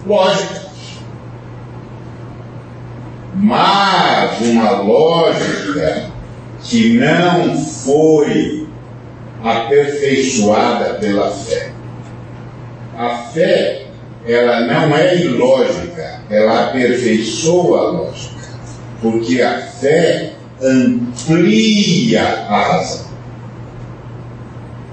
[0.06, 0.58] Lógica.
[3.40, 6.10] mas uma lógica
[6.64, 8.68] que não foi
[9.44, 11.72] aperfeiçoada pela fé.
[12.98, 13.86] A fé,
[14.26, 18.36] ela não é ilógica, ela aperfeiçoa a lógica,
[19.02, 23.08] porque a fé amplia a razão.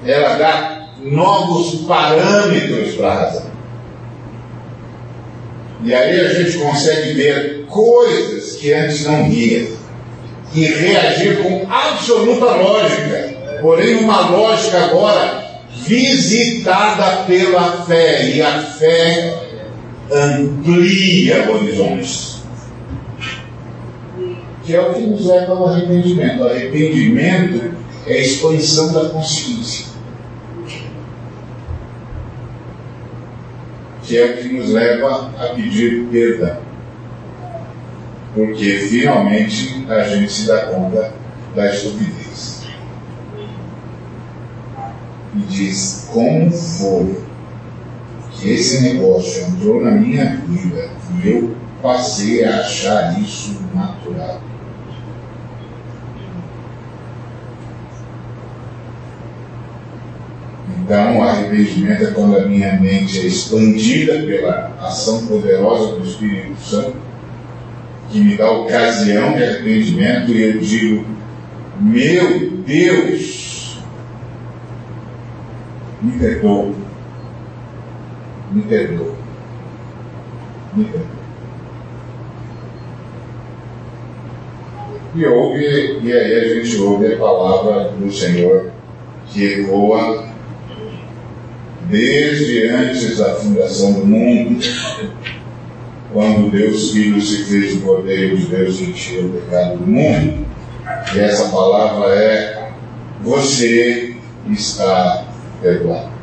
[0.07, 3.55] Ela dá novos parâmetros para a razão.
[5.82, 9.68] E aí a gente consegue ver coisas que antes não via.
[10.55, 13.35] E reagir com absoluta lógica.
[13.61, 15.45] Porém, uma lógica agora
[15.85, 18.30] visitada pela fé.
[18.30, 19.43] E a fé
[20.12, 22.42] amplia horizontes.
[24.64, 26.42] Que é o que nos leva ao arrependimento.
[26.42, 27.74] O arrependimento
[28.07, 29.94] é a expansão da consciência.
[34.07, 36.59] que é o que nos leva a pedir perdão.
[38.34, 41.12] Porque finalmente a gente se dá conta
[41.55, 42.62] da estupidez.
[45.34, 47.24] E diz: como foi
[48.51, 50.90] esse negócio entrou na minha vida
[51.22, 54.40] e eu passei a achar isso natural?
[60.84, 66.61] Então, o arrependimento é quando a minha mente é expandida pela ação poderosa do Espírito
[66.61, 66.97] Santo,
[68.11, 71.07] que me dá ocasião de arrependimento, e eu digo:
[71.80, 73.78] Meu Deus,
[76.03, 76.84] me perdoa,
[78.55, 79.14] me perdoa,
[80.74, 81.24] me perdoa.
[85.16, 88.70] E ouve, e aí a gente ouve a palavra do Senhor
[89.28, 90.28] que ecoa
[91.88, 94.64] desde antes da fundação do mundo,
[96.12, 100.46] quando Deus Filho se fez o Cordeiro de Deus e encheu o pecado do mundo.
[101.14, 102.70] E essa palavra é:
[103.22, 104.16] Você
[104.48, 105.26] está
[105.61, 106.14] perdoado.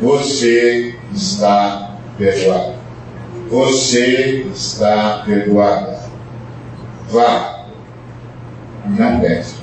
[0.00, 2.74] Você está perdoado.
[3.50, 5.98] Você está perdoada.
[7.08, 7.66] Vá.
[8.86, 9.56] Não peça.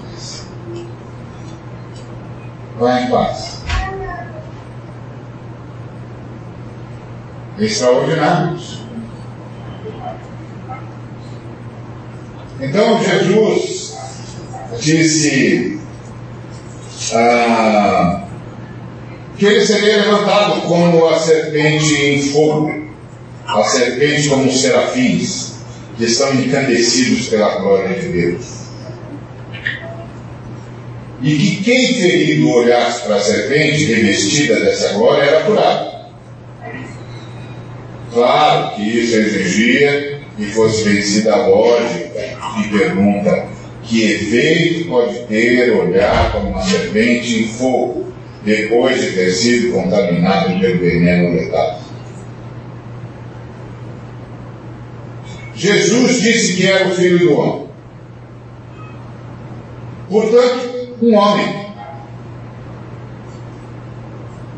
[2.78, 3.62] Vá em paz.
[7.58, 8.82] Extraordinários.
[12.60, 13.98] Então Jesus
[14.80, 15.80] disse
[17.14, 18.25] ah,
[19.38, 22.72] que ele seria levantado como a serpente em fogo,
[23.46, 25.56] a serpente como os serafins,
[25.98, 28.66] que estão encandecidos pela glória de Deus
[31.22, 35.96] e que quem ferido olhasse para a serpente revestida dessa glória era curado.
[38.14, 43.48] Claro que isso exigia que fosse vencida a lógica e pergunta:
[43.84, 48.14] que efeito pode ter olhar para uma serpente em fogo
[48.46, 51.82] depois de ter sido contaminado pelo veneno letal?
[55.56, 57.68] Jesus disse que era o filho do homem.
[60.10, 61.66] Portanto, um homem.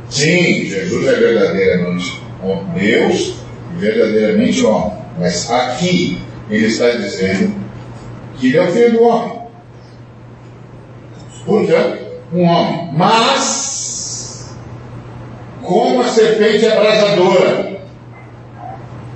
[0.09, 2.21] Sim, Jesus é verdadeiramente
[2.75, 3.35] Deus
[3.73, 4.97] e verdadeiramente homem.
[5.19, 7.55] Mas aqui ele está dizendo
[8.37, 9.37] que ele é o filho do homem.
[11.45, 11.99] Portanto,
[12.33, 12.89] um homem.
[12.93, 13.76] Mas,
[15.67, 17.81] como a serpente abrasadora,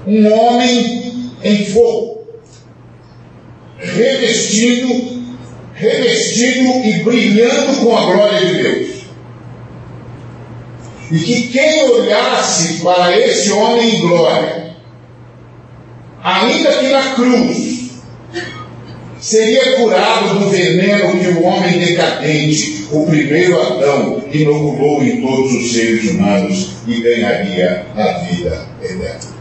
[0.05, 2.25] um homem em fogo,
[3.79, 5.21] revestido
[5.81, 9.01] revestido e brilhando com a glória de Deus.
[11.11, 14.75] E que quem olhasse para esse homem em glória,
[16.23, 17.70] ainda que na cruz,
[19.21, 25.71] seria curado do veneno que o homem decadente, o primeiro Adão, inoculou em todos os
[25.71, 29.31] seres humanos e ganharia a vida eterna.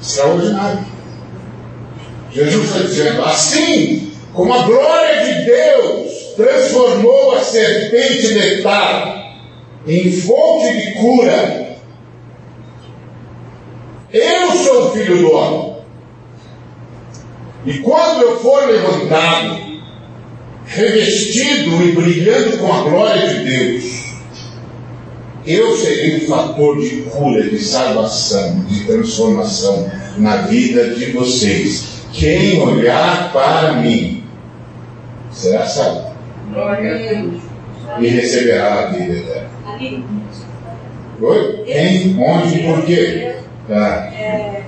[0.00, 0.86] Extraordinário.
[2.32, 9.20] Jesus está dizendo, assim como a glória de Deus transformou a serpente letal
[9.86, 11.69] em fonte de cura,
[14.12, 15.76] eu sou o filho do homem.
[17.66, 19.60] E quando eu for levantado,
[20.66, 24.00] revestido e brilhando com a glória de Deus,
[25.46, 32.00] eu serei um fator de cura, de salvação, de transformação na vida de vocês.
[32.12, 34.24] Quem olhar para mim
[35.30, 36.10] será salvo
[37.98, 39.50] e receberá a vida eterna.
[41.20, 41.62] Oi?
[41.66, 43.34] Quem, onde por quê?
[43.72, 44.62] É,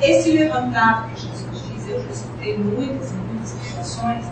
[0.00, 4.24] esse levantado que Jesus diz, eu já escutei muitas e muitas situações,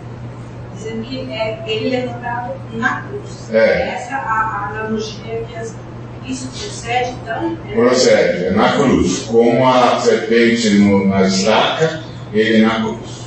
[0.74, 3.52] dizendo que é ele levantado na cruz.
[3.52, 3.94] É.
[3.94, 5.74] Essa é a, a analogia que as,
[6.26, 7.59] isso procede, então?
[7.68, 7.74] É...
[7.74, 9.22] Procede, é na cruz.
[9.22, 12.02] Como a serpente no, na estaca,
[12.32, 13.26] ele na cruz.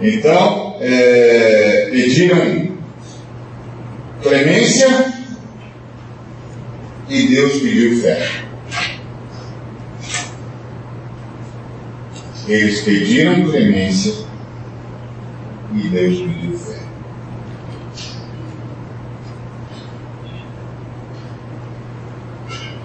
[0.00, 2.72] Então, é, pediram
[4.20, 5.12] clemência
[7.08, 8.41] e Deus pediu fé.
[12.52, 14.12] Eles pediram clemência
[15.74, 16.82] e Deus pediu fé.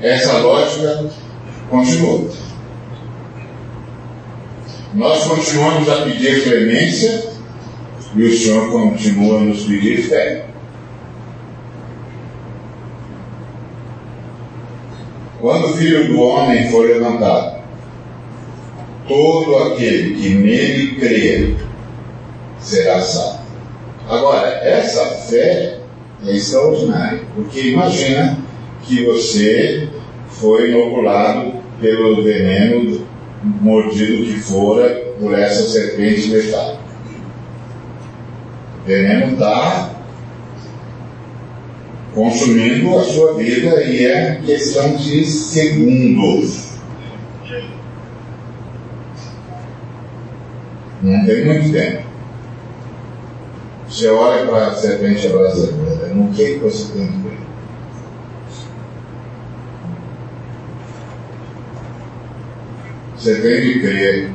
[0.02, 1.10] Essa lógica
[1.70, 2.34] continuou.
[4.94, 7.30] Nós continuamos a pedir clemência
[8.16, 10.46] e o Senhor continua a nos pedir fé.
[15.42, 17.57] Quando o Filho do Homem for levantado,
[19.08, 21.56] todo aquele que nele crer
[22.60, 23.40] será salvo.
[24.08, 25.80] Agora, essa fé
[26.26, 28.38] é extraordinária, porque imagina
[28.84, 29.90] que você
[30.30, 33.06] foi inoculado pelo veneno
[33.62, 34.90] mordido que fora
[35.20, 36.80] por essa serpente letal.
[38.84, 39.92] O veneno está
[42.14, 46.67] consumindo a sua vida e é questão de segundos.
[51.02, 52.08] Não tem muito tempo.
[53.88, 57.38] Você olha para a serpente abrasadora, no que, que você tem que ver?
[63.18, 64.32] Você tem que crer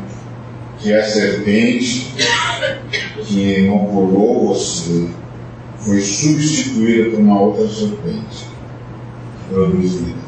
[0.79, 2.15] que a serpente
[3.25, 5.09] que inoculou você
[5.77, 8.47] foi substituída por uma outra serpente
[9.49, 10.23] que produz vida.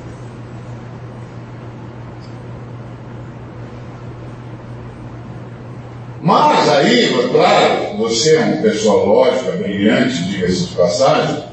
[6.25, 11.45] Mas aí, claro, você é uma pessoa lógica, brilhante, diga-se de passagem,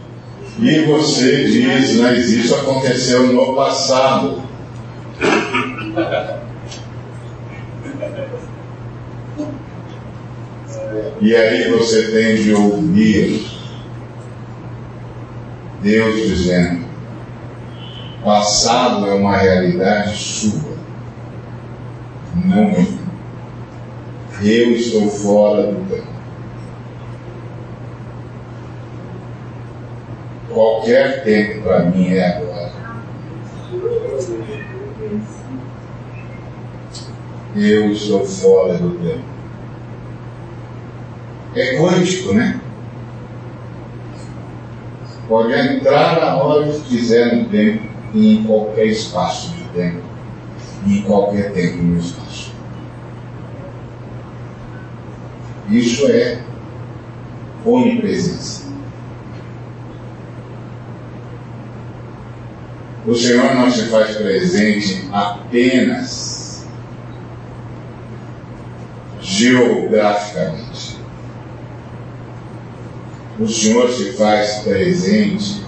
[0.60, 4.42] e você diz, mas isso aconteceu no passado.
[11.22, 13.46] E aí você tem de ouvir
[15.82, 16.86] Deus dizendo:
[18.24, 20.78] passado é uma realidade sua,
[22.36, 23.01] não minha.
[24.44, 26.08] Eu estou fora do tempo.
[30.50, 32.72] Qualquer tempo para mim é agora.
[37.56, 39.24] Eu estou fora do tempo.
[41.56, 42.60] É quântico, né?
[45.28, 47.84] Pode entrar a hora que quiser no tempo
[48.14, 50.02] e em qualquer espaço de tempo,
[50.88, 52.31] em qualquer tempo no espaço.
[55.72, 56.38] Isso é
[57.66, 58.70] onipresença.
[63.08, 66.68] O Senhor não se faz presente apenas
[69.22, 71.00] geograficamente.
[73.40, 75.64] O Senhor se faz presente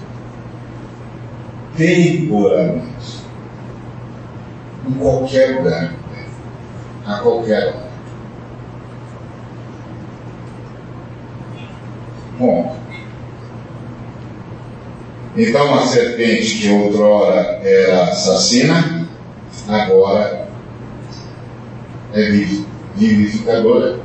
[1.77, 3.23] temporalmente,
[4.87, 5.95] em qualquer lugar,
[7.05, 7.92] a qualquer hora.
[12.39, 12.75] Bom,
[15.37, 19.07] então a serpente que outrora era assassina,
[19.67, 20.47] agora
[22.13, 22.29] é
[22.95, 23.99] vivificadora.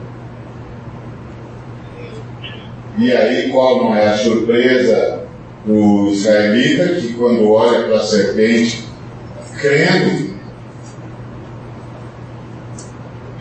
[2.98, 5.24] E aí qual não é a surpresa
[5.64, 8.84] do israelita que quando olha para a serpente,
[9.60, 10.34] crendo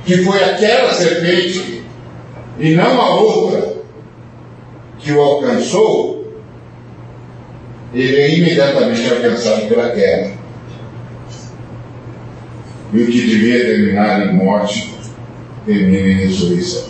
[0.06, 1.84] que foi aquela serpente
[2.60, 3.67] e não a outra
[5.08, 6.34] que o alcançou,
[7.94, 10.34] ele é imediatamente alcançado pela guerra.
[12.94, 14.94] E o que devia terminar em morte,
[15.66, 16.90] termina em ressurreição.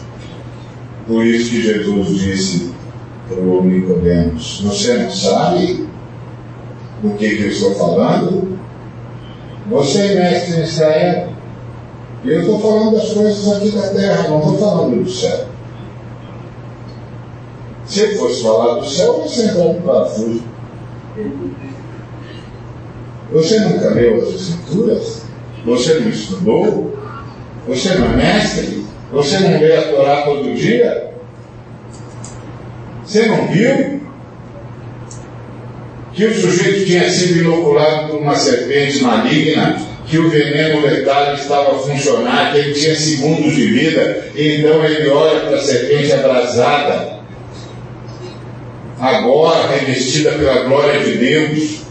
[1.05, 2.71] Por isso que Jesus disse
[3.29, 5.87] para o Nicodemos, você não sabe
[7.03, 8.57] do que, que eu estou falando?
[9.69, 11.29] Você é mestre Israel.
[12.25, 15.46] Eu estou falando das coisas aqui da terra, não estou falando do céu.
[17.87, 20.43] Se eu fosse falar do céu, você entrava no parafuso.
[23.31, 25.21] Você nunca leu as escrituras?
[25.65, 26.97] Você não estudou?
[27.67, 28.85] Você não é mestre?
[29.11, 31.13] Você não lê a Torá todo dia?
[33.05, 34.01] Você não viu
[36.13, 41.75] que o sujeito tinha sido inoculado por uma serpente maligna, que o veneno letal estava
[41.75, 46.11] a funcionar, que ele tinha segundos de vida, e então ele olha para a serpente
[46.11, 47.16] abrasada,
[48.99, 51.81] agora revestida pela glória de Deus,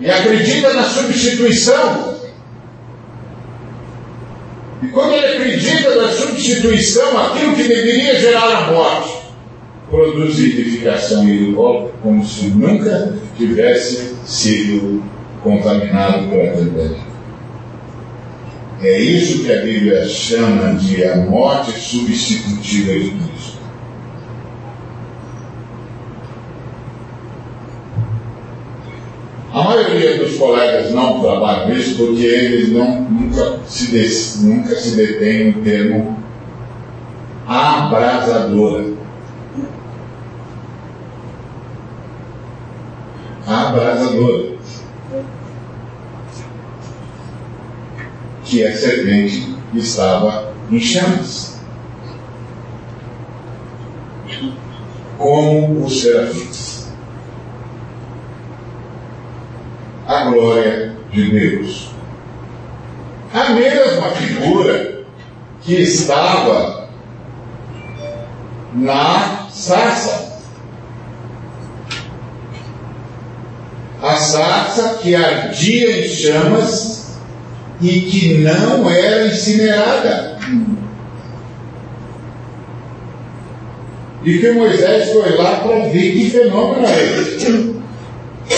[0.00, 2.16] e acredita na substituição.
[4.82, 9.18] E quando ele acredita na substituição, aquilo que deveria gerar a morte,
[9.90, 15.02] produz vivificação e ele volta como se nunca tivesse sido
[15.42, 17.08] contaminado aquele delito.
[18.80, 23.57] É isso que a Bíblia chama de a morte substitutiva de Cristo.
[29.58, 35.50] A maioria dos colegas não trabalham isso porque eles não, nunca, se nunca se detêm
[35.50, 36.16] no termo
[37.44, 38.84] abrasadora.
[43.44, 44.58] abrasadora,
[48.44, 51.58] que a serpente estava em chamas,
[55.18, 56.67] como os serafins.
[60.18, 61.90] A glória de Deus.
[63.32, 65.04] A mesma figura
[65.62, 66.88] que estava
[68.74, 70.28] na sarça
[74.02, 77.18] a sarça que ardia em chamas
[77.80, 80.38] e que não era incinerada.
[84.24, 87.77] E que Moisés foi lá para ver que fenômeno é esse.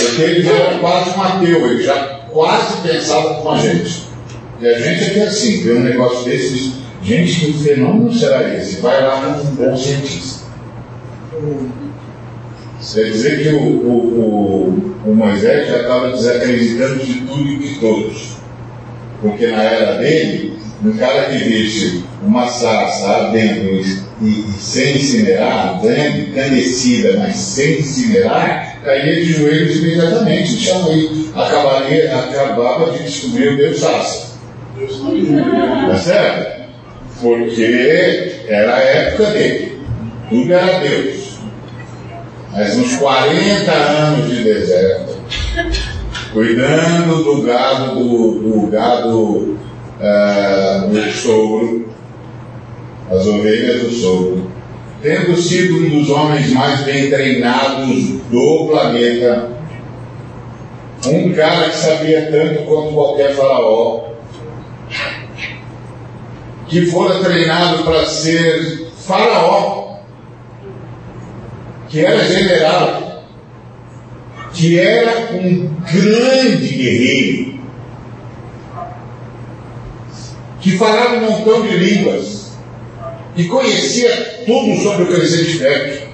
[0.06, 4.08] Porque ele já era quase um ateu, ele já quase pensava como a gente.
[4.60, 6.72] E a gente é é assim, vê um negócio desse,
[7.02, 8.80] gente, que fenômeno será esse?
[8.80, 10.40] Vai lá com um bom cientista.
[12.92, 17.80] Quer dizer que o, o, o, o Moisés já estava desacreditando de tudo e de
[17.80, 18.36] todos.
[19.22, 25.74] Porque na era dele, um cara que visse uma sarça ardendo e, e, sem incinerar,
[25.74, 30.60] ardendo, encanecida, mas sem incinerar, cairia de joelhos imediatamente.
[30.60, 34.30] Chama aí, acabaria, acabava de descobrir o Deus sarça.
[35.88, 36.60] Tá certo?
[37.20, 39.80] Porque era a época dele.
[40.28, 41.30] Tudo era Deus
[42.52, 45.16] mas uns 40 anos de deserto,
[46.32, 49.56] cuidando do gado do, do gado
[50.00, 51.88] uh, do sogro,
[53.10, 54.50] as ovelhas do sogro,
[55.02, 59.50] tendo sido um dos homens mais bem treinados do planeta,
[61.06, 64.10] um cara que sabia tanto quanto qualquer faraó,
[66.68, 69.96] que fora treinado para ser faraó,
[71.88, 73.24] que era general,
[74.52, 77.60] que era um grande guerreiro,
[80.60, 82.39] que falava um montão de línguas,
[83.34, 86.08] que conhecia tudo sobre o crescente fértil,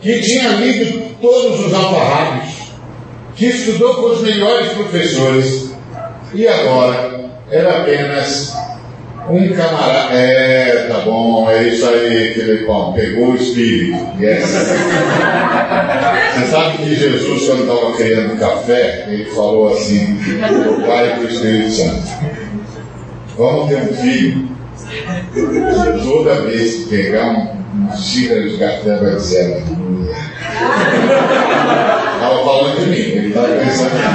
[0.00, 2.72] que tinha lido todos os alfarrábios,
[3.34, 5.72] que estudou com os melhores professores,
[6.34, 8.54] e agora era apenas
[9.30, 10.14] um camarada.
[10.14, 12.92] É, tá bom, é isso aí, Filipão.
[12.92, 13.98] Pegou o espírito.
[14.20, 14.44] Yes.
[16.34, 20.18] Você sabe que Jesus, quando estava criando café, ele falou assim:
[20.68, 22.08] o Pai e o Espírito Santo.
[23.36, 24.57] Vamos ter um filho.
[26.04, 29.62] Toda vez que pegar um, uma xícara de café, vai dizer.
[32.14, 34.08] Estava falando de mim, ele estava pensando mim.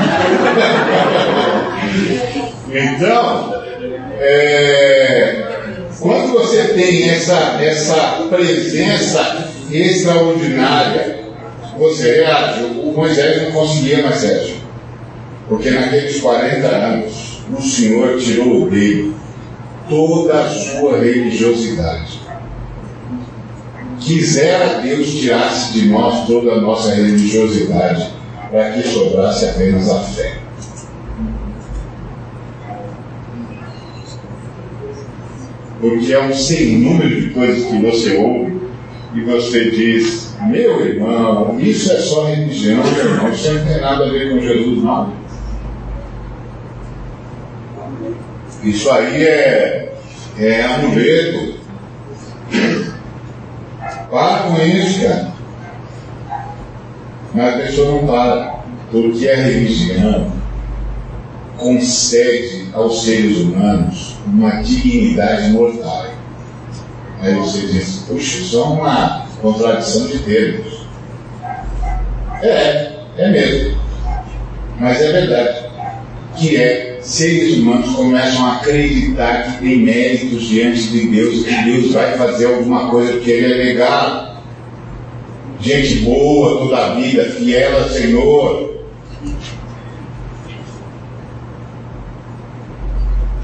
[2.75, 3.53] Então,
[4.19, 5.43] é,
[5.99, 11.19] quando você tem essa, essa presença extraordinária,
[11.77, 12.63] você reage.
[12.63, 14.55] O Moisés não conseguia mais, Sérgio.
[15.47, 19.13] Porque naqueles 40 anos, o Senhor tirou dele
[19.93, 22.19] toda a sua religiosidade.
[23.99, 28.11] Quisera Deus tirasse de nós toda a nossa religiosidade,
[28.51, 30.43] para que sobrasse apenas a fé.
[35.83, 38.57] porque é um sem número de coisas que você ouve
[39.13, 44.05] e você diz, meu irmão, isso é só religião, meu irmão, isso não tem nada
[44.05, 45.22] a ver com Jesus, não.
[48.63, 49.93] Isso aí é,
[50.39, 51.55] é amuleto.
[54.09, 55.33] Para com isso, cara.
[57.33, 58.59] Mas a pessoa não para,
[58.91, 60.31] porque a religião
[61.57, 66.05] concede aos seres humanos uma dignidade mortal.
[67.19, 70.85] Aí você diz, puxa, isso é uma contradição de termos.
[72.41, 73.77] É, é mesmo.
[74.79, 75.69] Mas é verdade.
[76.35, 81.91] Que é, seres humanos começam a acreditar que tem méritos diante de Deus, que Deus
[81.91, 84.43] vai fazer alguma coisa porque Ele é legal.
[85.59, 88.73] Gente boa toda a vida, fiel ao Senhor.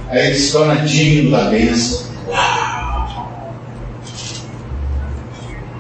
[0.10, 2.10] Aí ele se torna digno da bênção.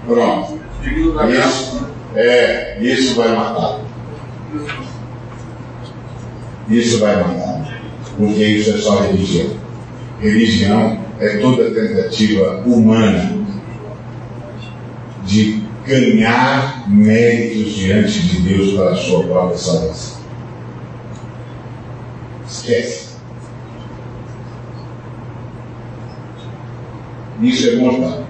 [0.05, 0.59] Pronto.
[0.83, 3.79] Isso, é, isso vai matar.
[6.69, 7.48] Isso vai matar.
[8.19, 9.51] Porque isso é só religião.
[10.19, 13.37] Religião é toda tentativa humana
[15.23, 20.19] de ganhar méritos diante de Deus para a sua própria salvação.
[22.45, 23.15] Esquece.
[27.41, 28.23] Isso é mortal.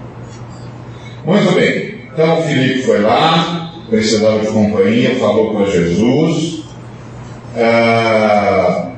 [1.24, 2.04] Muito bem.
[2.12, 6.62] Então Filipe foi lá, precisava de companhia, falou para Jesus.
[7.56, 8.89] Ah,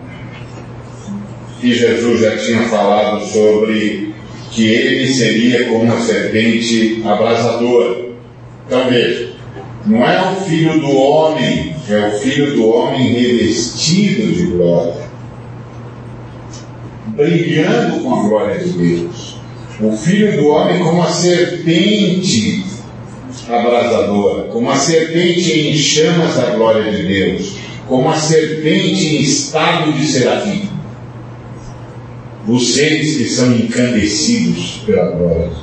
[1.63, 4.13] e Jesus já tinha falado sobre
[4.51, 8.07] que ele seria como uma serpente abrasadora.
[8.67, 9.33] Então veja,
[9.87, 14.95] não é o filho do homem, é o filho do homem revestido de glória,
[17.09, 19.37] brilhando com a glória de Deus.
[19.81, 22.65] O filho do homem como a serpente
[23.49, 27.57] abrasadora, como a serpente em chamas da glória de Deus,
[27.89, 30.72] como a serpente em estado de serafim.
[32.47, 35.63] Os seres que são encandecidos pela glória de Deus.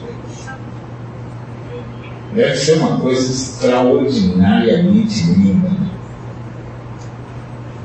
[2.33, 5.67] Deve ser uma coisa extraordinariamente linda.
[5.67, 5.89] Né?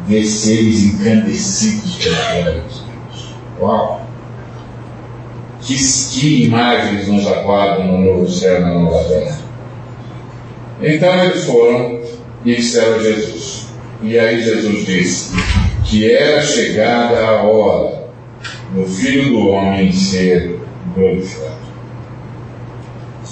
[0.07, 3.35] Ver seres encandecidos pela glória de Deus.
[3.61, 4.07] Uau!
[5.61, 5.75] Que,
[6.13, 9.39] que imagens nos aguardam no novo céu na nova terra.
[10.81, 12.01] Então eles foram
[12.45, 13.67] e disseram a Jesus.
[14.03, 15.33] E aí Jesus disse
[15.85, 18.04] que era chegada a hora
[18.75, 20.59] do Filho do Homem ser
[20.95, 21.55] glorificado.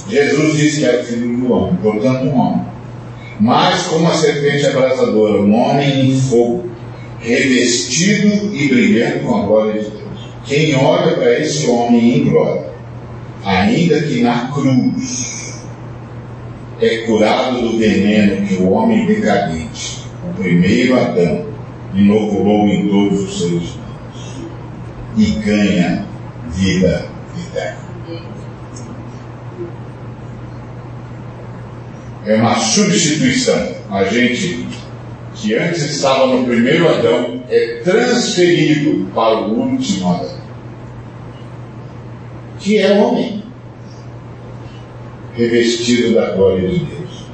[0.08, 2.66] Jesus disse que era filho do homem, portanto um homem.
[3.40, 6.70] Mas como a serpente abrasadora, um homem em fogo,
[7.18, 10.02] revestido e brilhando com a glória de Deus.
[10.44, 12.66] Quem olha para esse homem em glória,
[13.44, 15.64] ainda que na cruz,
[16.80, 21.46] é curado do veneno que o homem decadente, o primeiro Adão,
[21.94, 23.91] inoculou em todos os seres humanos
[25.16, 26.06] e ganha
[26.48, 27.06] vida
[27.38, 27.82] eterna.
[32.24, 33.74] É uma substituição.
[33.90, 34.66] A gente
[35.34, 40.38] que antes estava no primeiro Adão é transferido para o último Adão,
[42.60, 43.42] que é homem,
[45.34, 47.24] revestido da glória de Deus.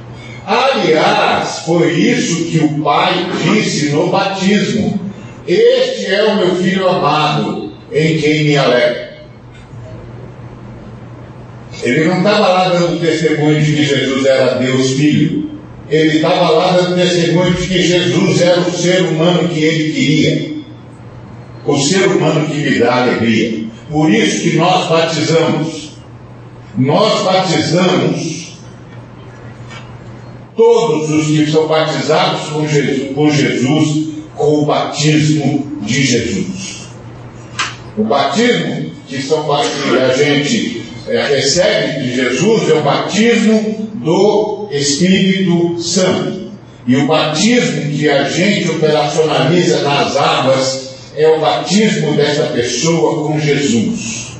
[0.45, 4.99] Aliás, foi isso que o Pai disse no batismo:
[5.47, 7.58] Este é o meu filho amado,
[7.91, 9.09] em quem me alegro.
[11.81, 15.49] Ele não estava lá dando testemunho de que Jesus era Deus Filho
[15.89, 20.53] ele estava lá dando testemunho de que Jesus era o ser humano que ele queria,
[21.65, 23.63] o ser humano que lhe dá alegria.
[23.89, 25.89] Por isso que nós batizamos.
[26.77, 28.59] Nós batizamos
[30.55, 36.78] todos os que são batizados com Jesus, com, Jesus, com o batismo de Jesus.
[37.99, 44.69] O batismo que, são, que a gente é, recebe de Jesus é o batismo do
[44.71, 46.49] Espírito Santo.
[46.87, 53.37] E o batismo que a gente operacionaliza nas águas é o batismo dessa pessoa com
[53.37, 54.37] Jesus.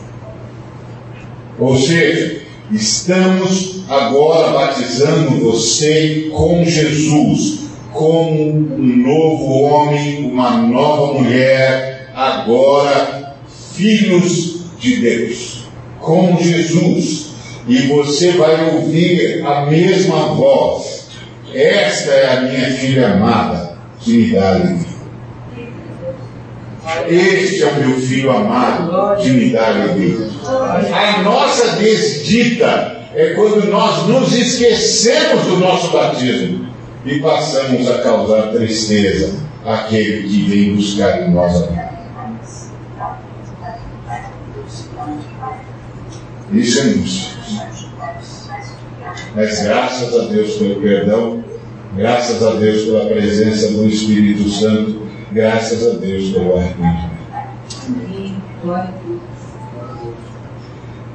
[1.60, 2.42] Ou seja,
[2.72, 7.60] estamos agora batizando você com Jesus,
[7.92, 13.19] como um novo homem, uma nova mulher, agora
[13.80, 15.64] filhos de Deus,
[16.02, 17.30] com Jesus
[17.66, 21.08] e você vai ouvir a mesma voz.
[21.54, 24.90] Esta é a minha filha amada, que me dá alegria.
[27.08, 30.28] Este é o meu filho amado, que me dá alegria.
[30.46, 36.68] A nossa desdita é quando nós nos esquecemos do nosso batismo
[37.06, 41.90] e passamos a causar tristeza àquele que vem buscar em nós a vida.
[46.52, 47.40] Isso é música.
[49.36, 51.44] Mas graças a Deus pelo perdão,
[51.96, 57.20] graças a Deus pela presença do Espírito Santo, graças a Deus pelo arrependimento.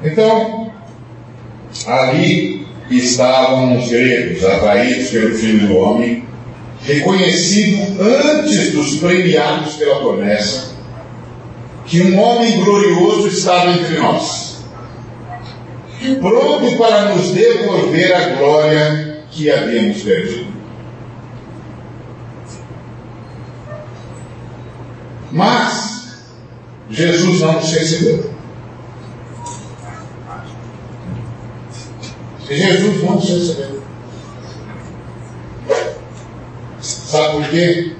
[0.02, 0.72] Então,
[1.86, 6.24] ali estavam os gregos, atraídos pelo Filho do Homem,
[6.82, 10.73] reconhecido antes dos premiados pela promessa,
[11.86, 14.64] que um homem glorioso estava entre nós,
[16.20, 20.54] pronto para nos devolver a glória que havíamos perdido.
[25.32, 26.22] Mas
[26.90, 28.34] Jesus não nos recebeu.
[32.48, 33.82] Jesus não nos recebeu.
[36.80, 37.96] Sabe por quê?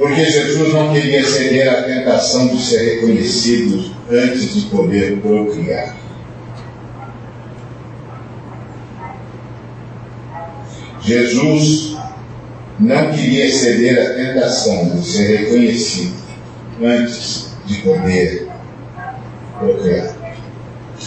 [0.00, 5.94] Porque Jesus não queria ceder à tentação de ser reconhecido antes de poder procriar.
[11.02, 11.98] Jesus
[12.78, 16.16] não queria ceder à tentação de ser reconhecido
[16.82, 18.48] antes de poder
[19.58, 20.16] procriar.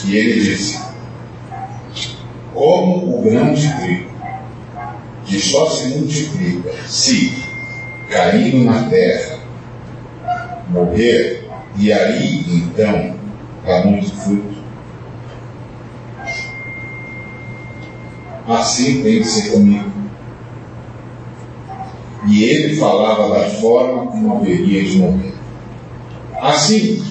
[0.06, 0.80] E ele disse:
[2.54, 4.12] Como o grão de trigo,
[5.26, 7.53] que só se multiplica se,
[8.10, 9.39] caindo na terra,
[10.70, 13.16] morrer, e aí então
[13.66, 14.54] dá muito fruto.
[18.47, 19.91] Assim tem que ser comigo.
[22.28, 25.34] E ele falava da forma como haveria de morrer.
[26.39, 27.04] Assim,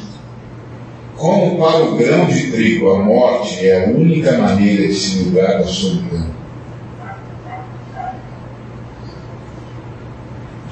[1.16, 5.58] como para o grão de trigo a morte é a única maneira de se livrar
[5.58, 6.26] da solidão,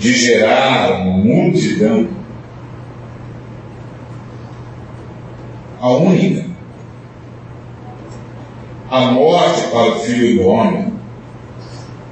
[0.00, 2.08] de gerar multidão,
[5.78, 6.46] a única,
[8.90, 10.94] a morte para o filho do homem,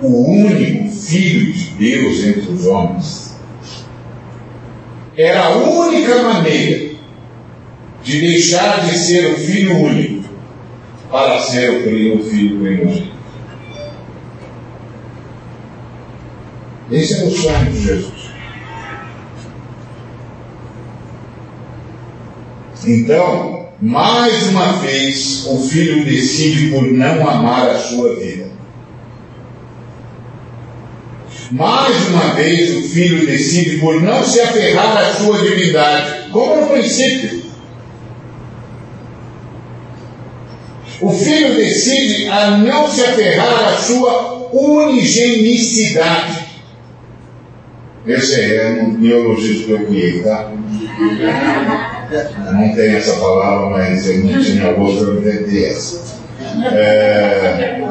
[0.02, 3.40] o único filho de Deus entre os homens,
[5.16, 6.90] era a única maneira
[8.04, 10.28] de deixar de ser o filho único
[11.10, 13.17] para ser o filho primogênito.
[16.90, 18.28] Esse é o sonho de Jesus.
[22.86, 28.48] Então, mais uma vez, o filho decide por não amar a sua vida.
[31.50, 36.66] Mais uma vez, o filho decide por não se aferrar à sua divindade, como no
[36.68, 37.42] princípio.
[41.00, 46.37] O filho decide a não se aferrar à sua unigenicidade.
[48.08, 50.50] Esse é um neologismo que eu criei, tá?
[52.52, 56.18] Não tem essa palavra, mas eu não tinha outra, eu inventei essa.
[56.72, 57.82] É,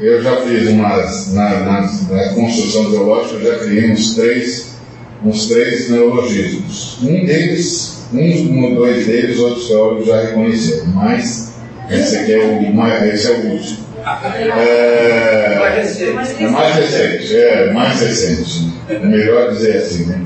[0.00, 4.76] eu já fiz umas, na, na, na, construção teológica, eu já criei uns três,
[5.22, 6.98] uns três neologismos.
[7.02, 11.52] Um deles, um ou dois deles, outros teólogos já reconheceram, mas
[11.90, 13.85] esse aqui é o, esse é o último.
[14.06, 18.72] É, é mais recente, é mais recente.
[18.88, 20.24] É melhor dizer assim, né?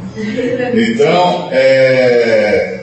[0.75, 2.81] Então, é,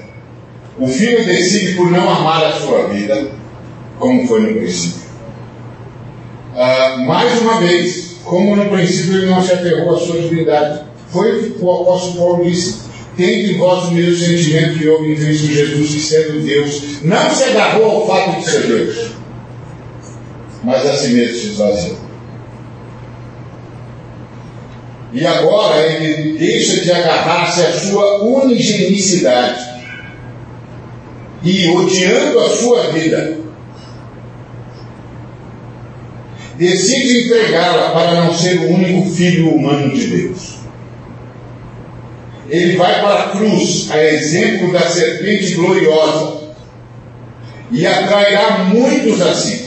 [0.79, 3.29] o filho decide por não amar a sua vida,
[3.99, 5.01] como foi no princípio.
[6.55, 11.55] Ah, mais uma vez, como no princípio ele não se aterrou à sua divindade, foi
[11.59, 15.91] o apóstolo Paulo disse: Tende em vós o mesmo sentimento que houve em Cristo Jesus,
[15.91, 19.16] que sendo Deus, não se agarrou ao fato de ser Deus
[20.63, 21.97] mas a si mesmo se esvaziou.
[25.13, 29.65] E agora ele deixa de agarrar-se à sua unigenicidade
[31.43, 33.37] e, odiando a sua vida,
[36.57, 40.57] decide entregá-la para não ser o único filho humano de Deus.
[42.49, 46.47] Ele vai para a cruz, a exemplo da serpente gloriosa,
[47.71, 49.66] e atrairá muitos a si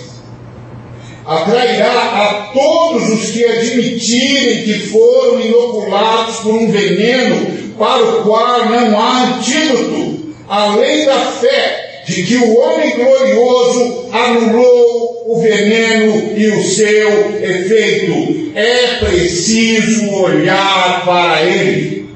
[1.30, 8.66] atrairá a todos os que admitirem que foram inoculados por um veneno para o qual
[8.66, 16.48] não há antídoto, além da fé de que o homem glorioso anulou o veneno e
[16.48, 18.50] o seu efeito.
[18.56, 22.10] É preciso olhar para ele.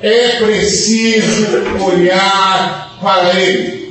[0.00, 3.83] É preciso olhar para ele.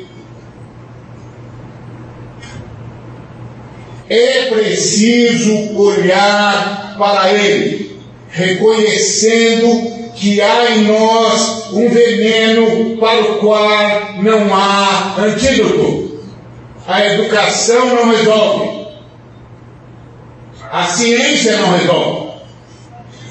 [4.13, 7.99] É preciso olhar para Ele,
[8.29, 16.19] reconhecendo que há em nós um veneno para o qual não há antídoto.
[16.87, 18.87] A educação não resolve,
[20.71, 22.33] a ciência não resolve,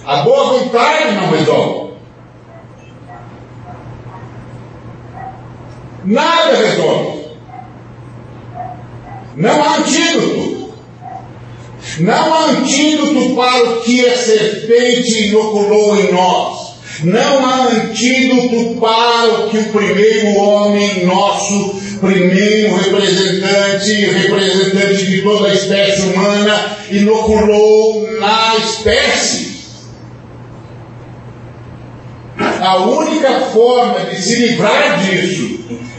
[0.04, 1.92] a boa vontade não resolve.
[6.04, 7.22] Nada resolve.
[9.36, 10.51] Não há antídoto.
[11.98, 16.72] Não há antídoto para o que a serpente inoculou em nós.
[17.04, 25.48] Não há antídoto para o que o primeiro homem, nosso primeiro representante, representante de toda
[25.48, 29.52] a espécie humana, inoculou na espécie.
[32.38, 35.58] A única forma de se livrar disso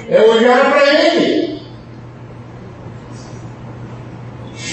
[0.10, 1.53] é olhar para ele.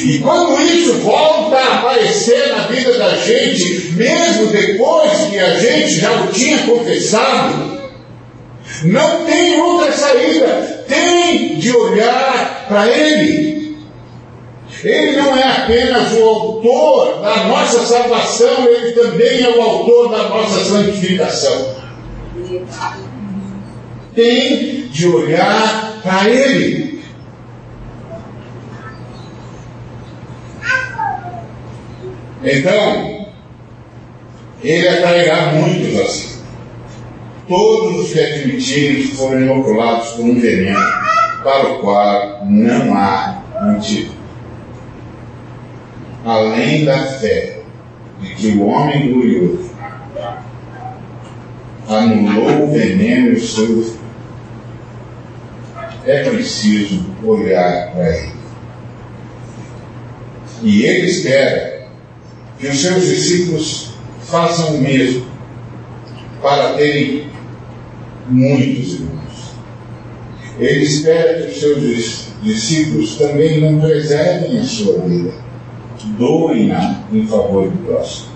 [0.05, 6.01] E quando isso volta a aparecer na vida da gente, mesmo depois que a gente
[6.01, 7.81] já o tinha confessado,
[8.85, 13.77] não tem outra saída, tem de olhar para Ele.
[14.83, 20.29] Ele não é apenas o autor da nossa salvação, ele também é o autor da
[20.31, 21.77] nossa santificação.
[24.15, 26.90] Tem de olhar para Ele.
[32.43, 33.27] Então,
[34.63, 36.41] ele atrairá muitos assim.
[37.47, 40.79] Todos os que admitirem foram inoculados por um veneno
[41.43, 44.21] para o qual não há antídoto.
[46.25, 47.61] Além da fé
[48.21, 49.71] de que o homem glorioso
[51.89, 53.99] anulou o veneno e seu
[56.07, 58.33] é preciso olhar para ele.
[60.63, 61.70] E ele espera
[62.61, 63.91] que os seus discípulos
[64.21, 65.25] façam o mesmo
[66.43, 67.27] para terem
[68.29, 69.55] muitos irmãos.
[70.59, 75.33] Ele espera que os seus discípulos também não preservem a sua vida,
[76.19, 78.29] doem-na em favor do próximo.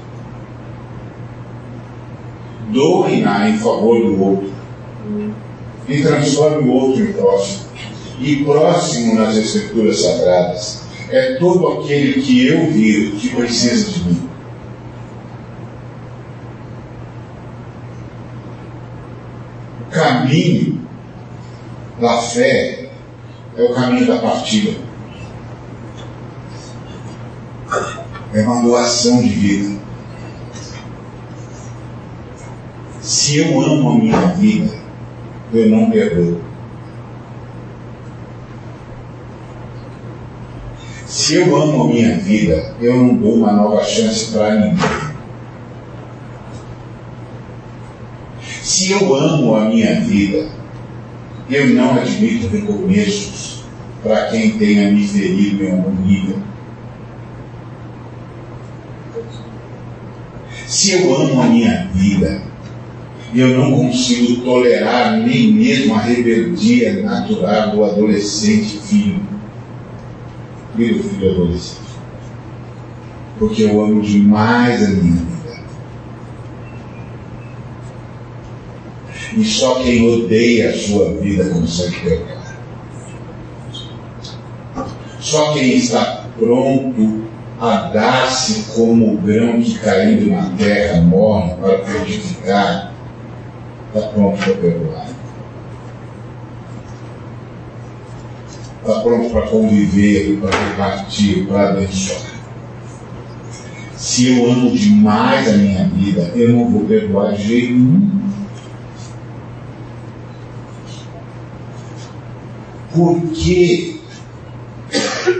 [2.71, 4.55] Doem-na em favor do outro
[5.87, 7.65] e transforme o outro em próximo.
[8.19, 10.84] E próximo nas Escrituras Sagradas
[11.15, 14.29] é todo aquele que eu vi que precisa de mim.
[19.81, 20.81] O caminho
[22.01, 22.91] da fé
[23.57, 24.73] é o caminho da partida.
[28.33, 29.79] É uma doação de vida.
[33.01, 34.75] Se eu amo a minha vida,
[35.53, 36.54] eu não perdoo.
[41.15, 45.15] Se eu amo a minha vida, eu não dou uma nova chance para ninguém.
[48.61, 50.49] Se eu amo a minha vida,
[51.49, 53.63] eu não admito recomeços
[54.03, 56.37] para quem tenha me ferido em algum nível.
[60.67, 62.43] Se eu amo a minha vida,
[63.33, 69.34] eu não consigo tolerar nem mesmo a rebeldia natural do adolescente filho
[70.75, 71.81] meu filho adolescente.
[73.39, 75.35] Porque eu amo demais a minha vida.
[79.37, 82.45] E só quem odeia a sua vida consegue pecar.
[85.19, 87.25] Só quem está pronto
[87.61, 92.93] a dar-se como o grão que caindo na terra morre para frutificar,
[93.95, 95.24] está pronto para perdoar.
[98.85, 102.21] Está pronto para conviver, para repartir, para abençoar.
[103.97, 108.11] Se eu amo demais a minha vida, eu não vou perdoar de jeito nenhum.
[112.93, 113.97] Porque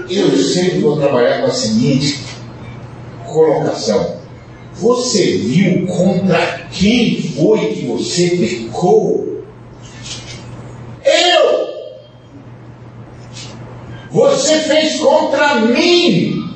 [0.09, 2.21] eu sempre vou trabalhar com a seguinte
[3.27, 4.17] colocação.
[4.77, 9.45] Você viu contra quem foi que você pecou?
[11.05, 11.65] Eu!
[14.45, 16.55] Você fez contra mim.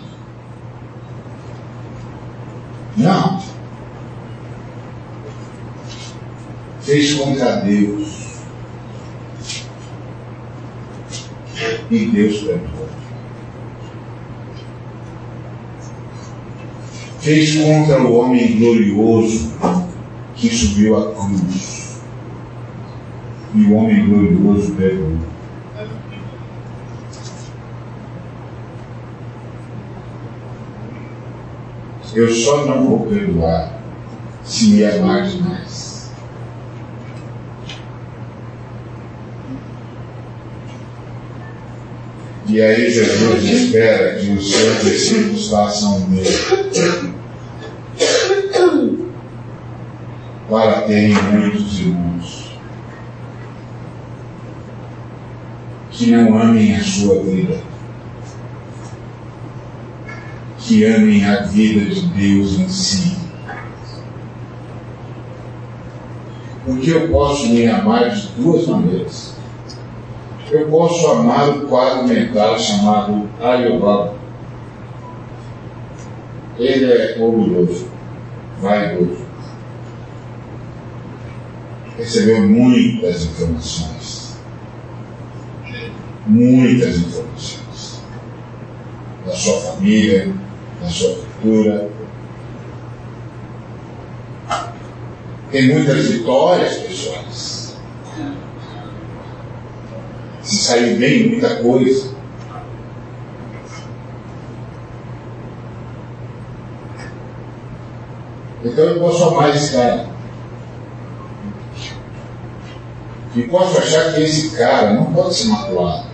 [2.98, 3.42] Não.
[6.82, 8.42] Fez contra Deus.
[11.90, 12.88] E Deus perdoou.
[17.20, 19.50] Fez contra o homem glorioso
[20.36, 22.02] que subiu a cruz.
[23.54, 25.37] E o homem glorioso perdoou.
[32.18, 33.80] Eu só não vou perdoar
[34.42, 36.10] se me amar demais.
[42.48, 47.14] E aí Jesus espera que os seus discípulos façam o mesmo.
[50.50, 52.58] Para terem muitos irmãos
[55.92, 57.77] que não amem a sua vida
[60.68, 63.16] que amem a vida de Deus em si.
[66.66, 69.34] Porque eu posso me amar de duas maneiras.
[70.50, 74.12] Eu posso amar o quadro mental chamado Ayurveda.
[76.58, 77.88] Ele é orgulhoso,
[78.60, 79.26] vaidoso.
[81.96, 84.36] Recebeu muitas informações.
[86.26, 88.02] Muitas informações.
[89.24, 90.34] Da sua família,
[90.86, 91.90] sua cultura.
[95.50, 97.76] Tem muitas vitórias pessoais.
[100.42, 102.16] Se saiu bem muita coisa.
[108.64, 110.06] Então eu posso amar esse cara.
[113.34, 116.08] E posso achar que esse cara não pode ser maculado.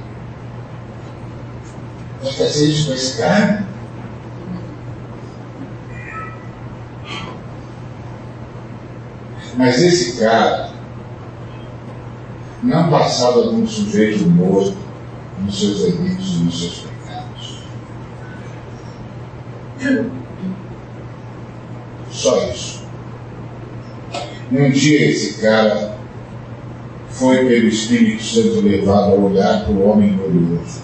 [2.22, 3.63] Posso fazer isso com esse cara?
[9.56, 10.70] Mas esse cara
[12.62, 14.76] não passava de um sujeito morto
[15.40, 17.58] nos seus delitos e nos seus pecados.
[22.10, 22.82] Só isso.
[24.50, 25.94] Um dia esse cara
[27.10, 30.82] foi pelo Espírito Santo levado a olhar para o homem glorioso,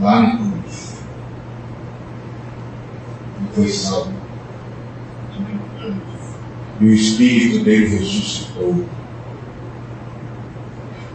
[0.00, 0.94] lá na cruz.
[3.42, 4.13] E foi salvo
[6.84, 8.84] e o espírito dele ressuscitou.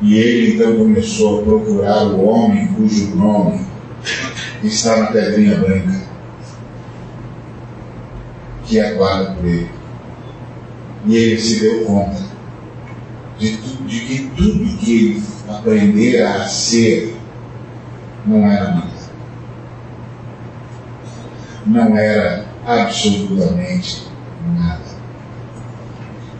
[0.01, 3.65] E ele então começou a procurar o homem cujo nome
[4.63, 6.01] está na pedrinha branca,
[8.65, 9.69] que aguarda por ele.
[11.05, 12.23] E ele se deu conta
[13.37, 17.15] de, de que tudo que ele aprendera a ser
[18.25, 18.99] não era nada.
[21.65, 24.07] Não era absolutamente
[24.55, 24.88] nada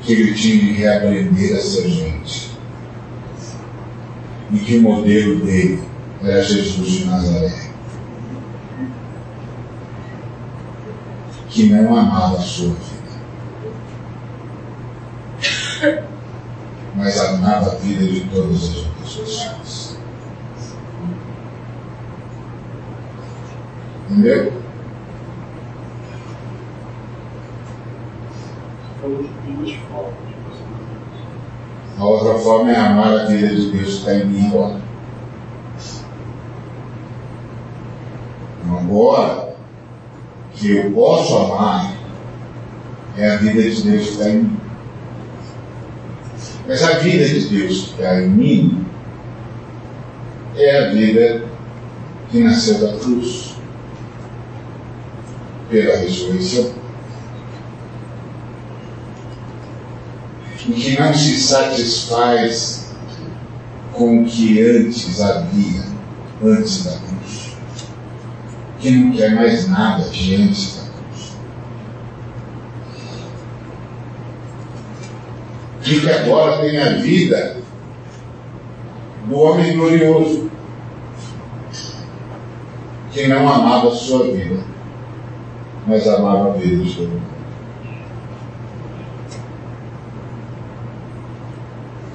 [0.10, 2.58] que ele tinha que reaprender a ser gente.
[4.52, 5.84] E que o modelo dele
[6.24, 7.70] era Jesus de Nazaré.
[11.48, 12.90] Que não amava a sua vida.
[16.96, 19.98] Mas amava a vida de todas as outras pessoas.
[24.10, 24.54] Entendeu?
[31.98, 34.82] A outra forma é amar a vida de Deus que está em mim agora.
[38.72, 39.56] Agora,
[40.54, 41.94] que eu posso amar
[43.18, 44.60] é a vida de Deus que está em mim.
[46.68, 48.86] Mas a vida de Deus que está em mim
[50.56, 51.44] é a vida
[52.30, 53.56] que nasceu da cruz
[55.70, 56.79] pela ressurreição.
[60.74, 62.90] Que não se satisfaz
[63.94, 65.84] com o que antes havia,
[66.44, 67.58] antes da cruz,
[68.80, 71.34] que não quer mais nada de antes da cruz.
[75.86, 77.58] E que agora tem a vida
[79.28, 80.50] do homem glorioso,
[83.12, 84.64] que não amava a sua vida,
[85.88, 87.39] mas amava a vida de todo mundo.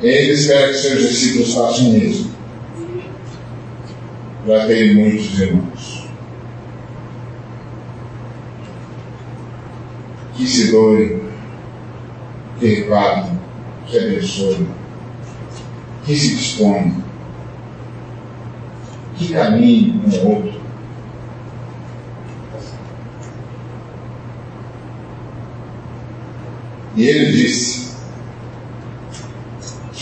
[0.05, 2.31] Ele espera que seus discípulos façam o mesmo.
[4.47, 6.05] Já tem muitos irmãos.
[10.36, 11.22] Que se doem,
[12.60, 13.40] que repartam,
[13.86, 14.68] que abençoem,
[16.05, 17.02] que se disponham,
[19.16, 20.60] que caminhem um ao outro.
[26.94, 27.93] E ele disse: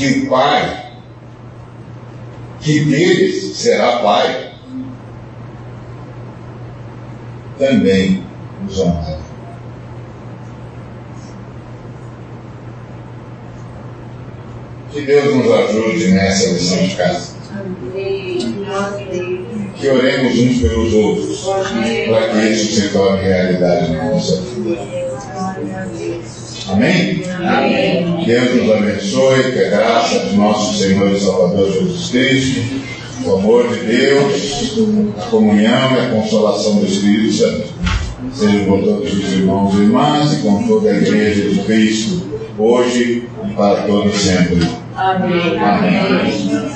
[0.03, 0.91] que o Pai,
[2.61, 4.53] que deles será Pai,
[7.57, 8.25] também
[8.69, 9.19] os amará.
[14.91, 17.33] Que Deus nos ajude nessa lição de casa.
[19.77, 25.03] Que oremos uns pelos outros, para que isso se torne realidade na nossa vida.
[26.69, 27.23] Amém?
[27.39, 28.25] Amém?
[28.25, 32.61] Deus nos abençoe, que a graça de nosso Senhor e Salvador Jesus Cristo,
[33.25, 34.73] o amor de Deus,
[35.19, 37.73] a comunhão e a consolação do Espírito Santo
[38.33, 42.23] sejam com todos os irmãos e irmãs e com toda a Igreja de Cristo,
[42.59, 44.69] hoje e para todos sempre.
[44.97, 45.59] Amém.
[45.59, 46.73] Amém.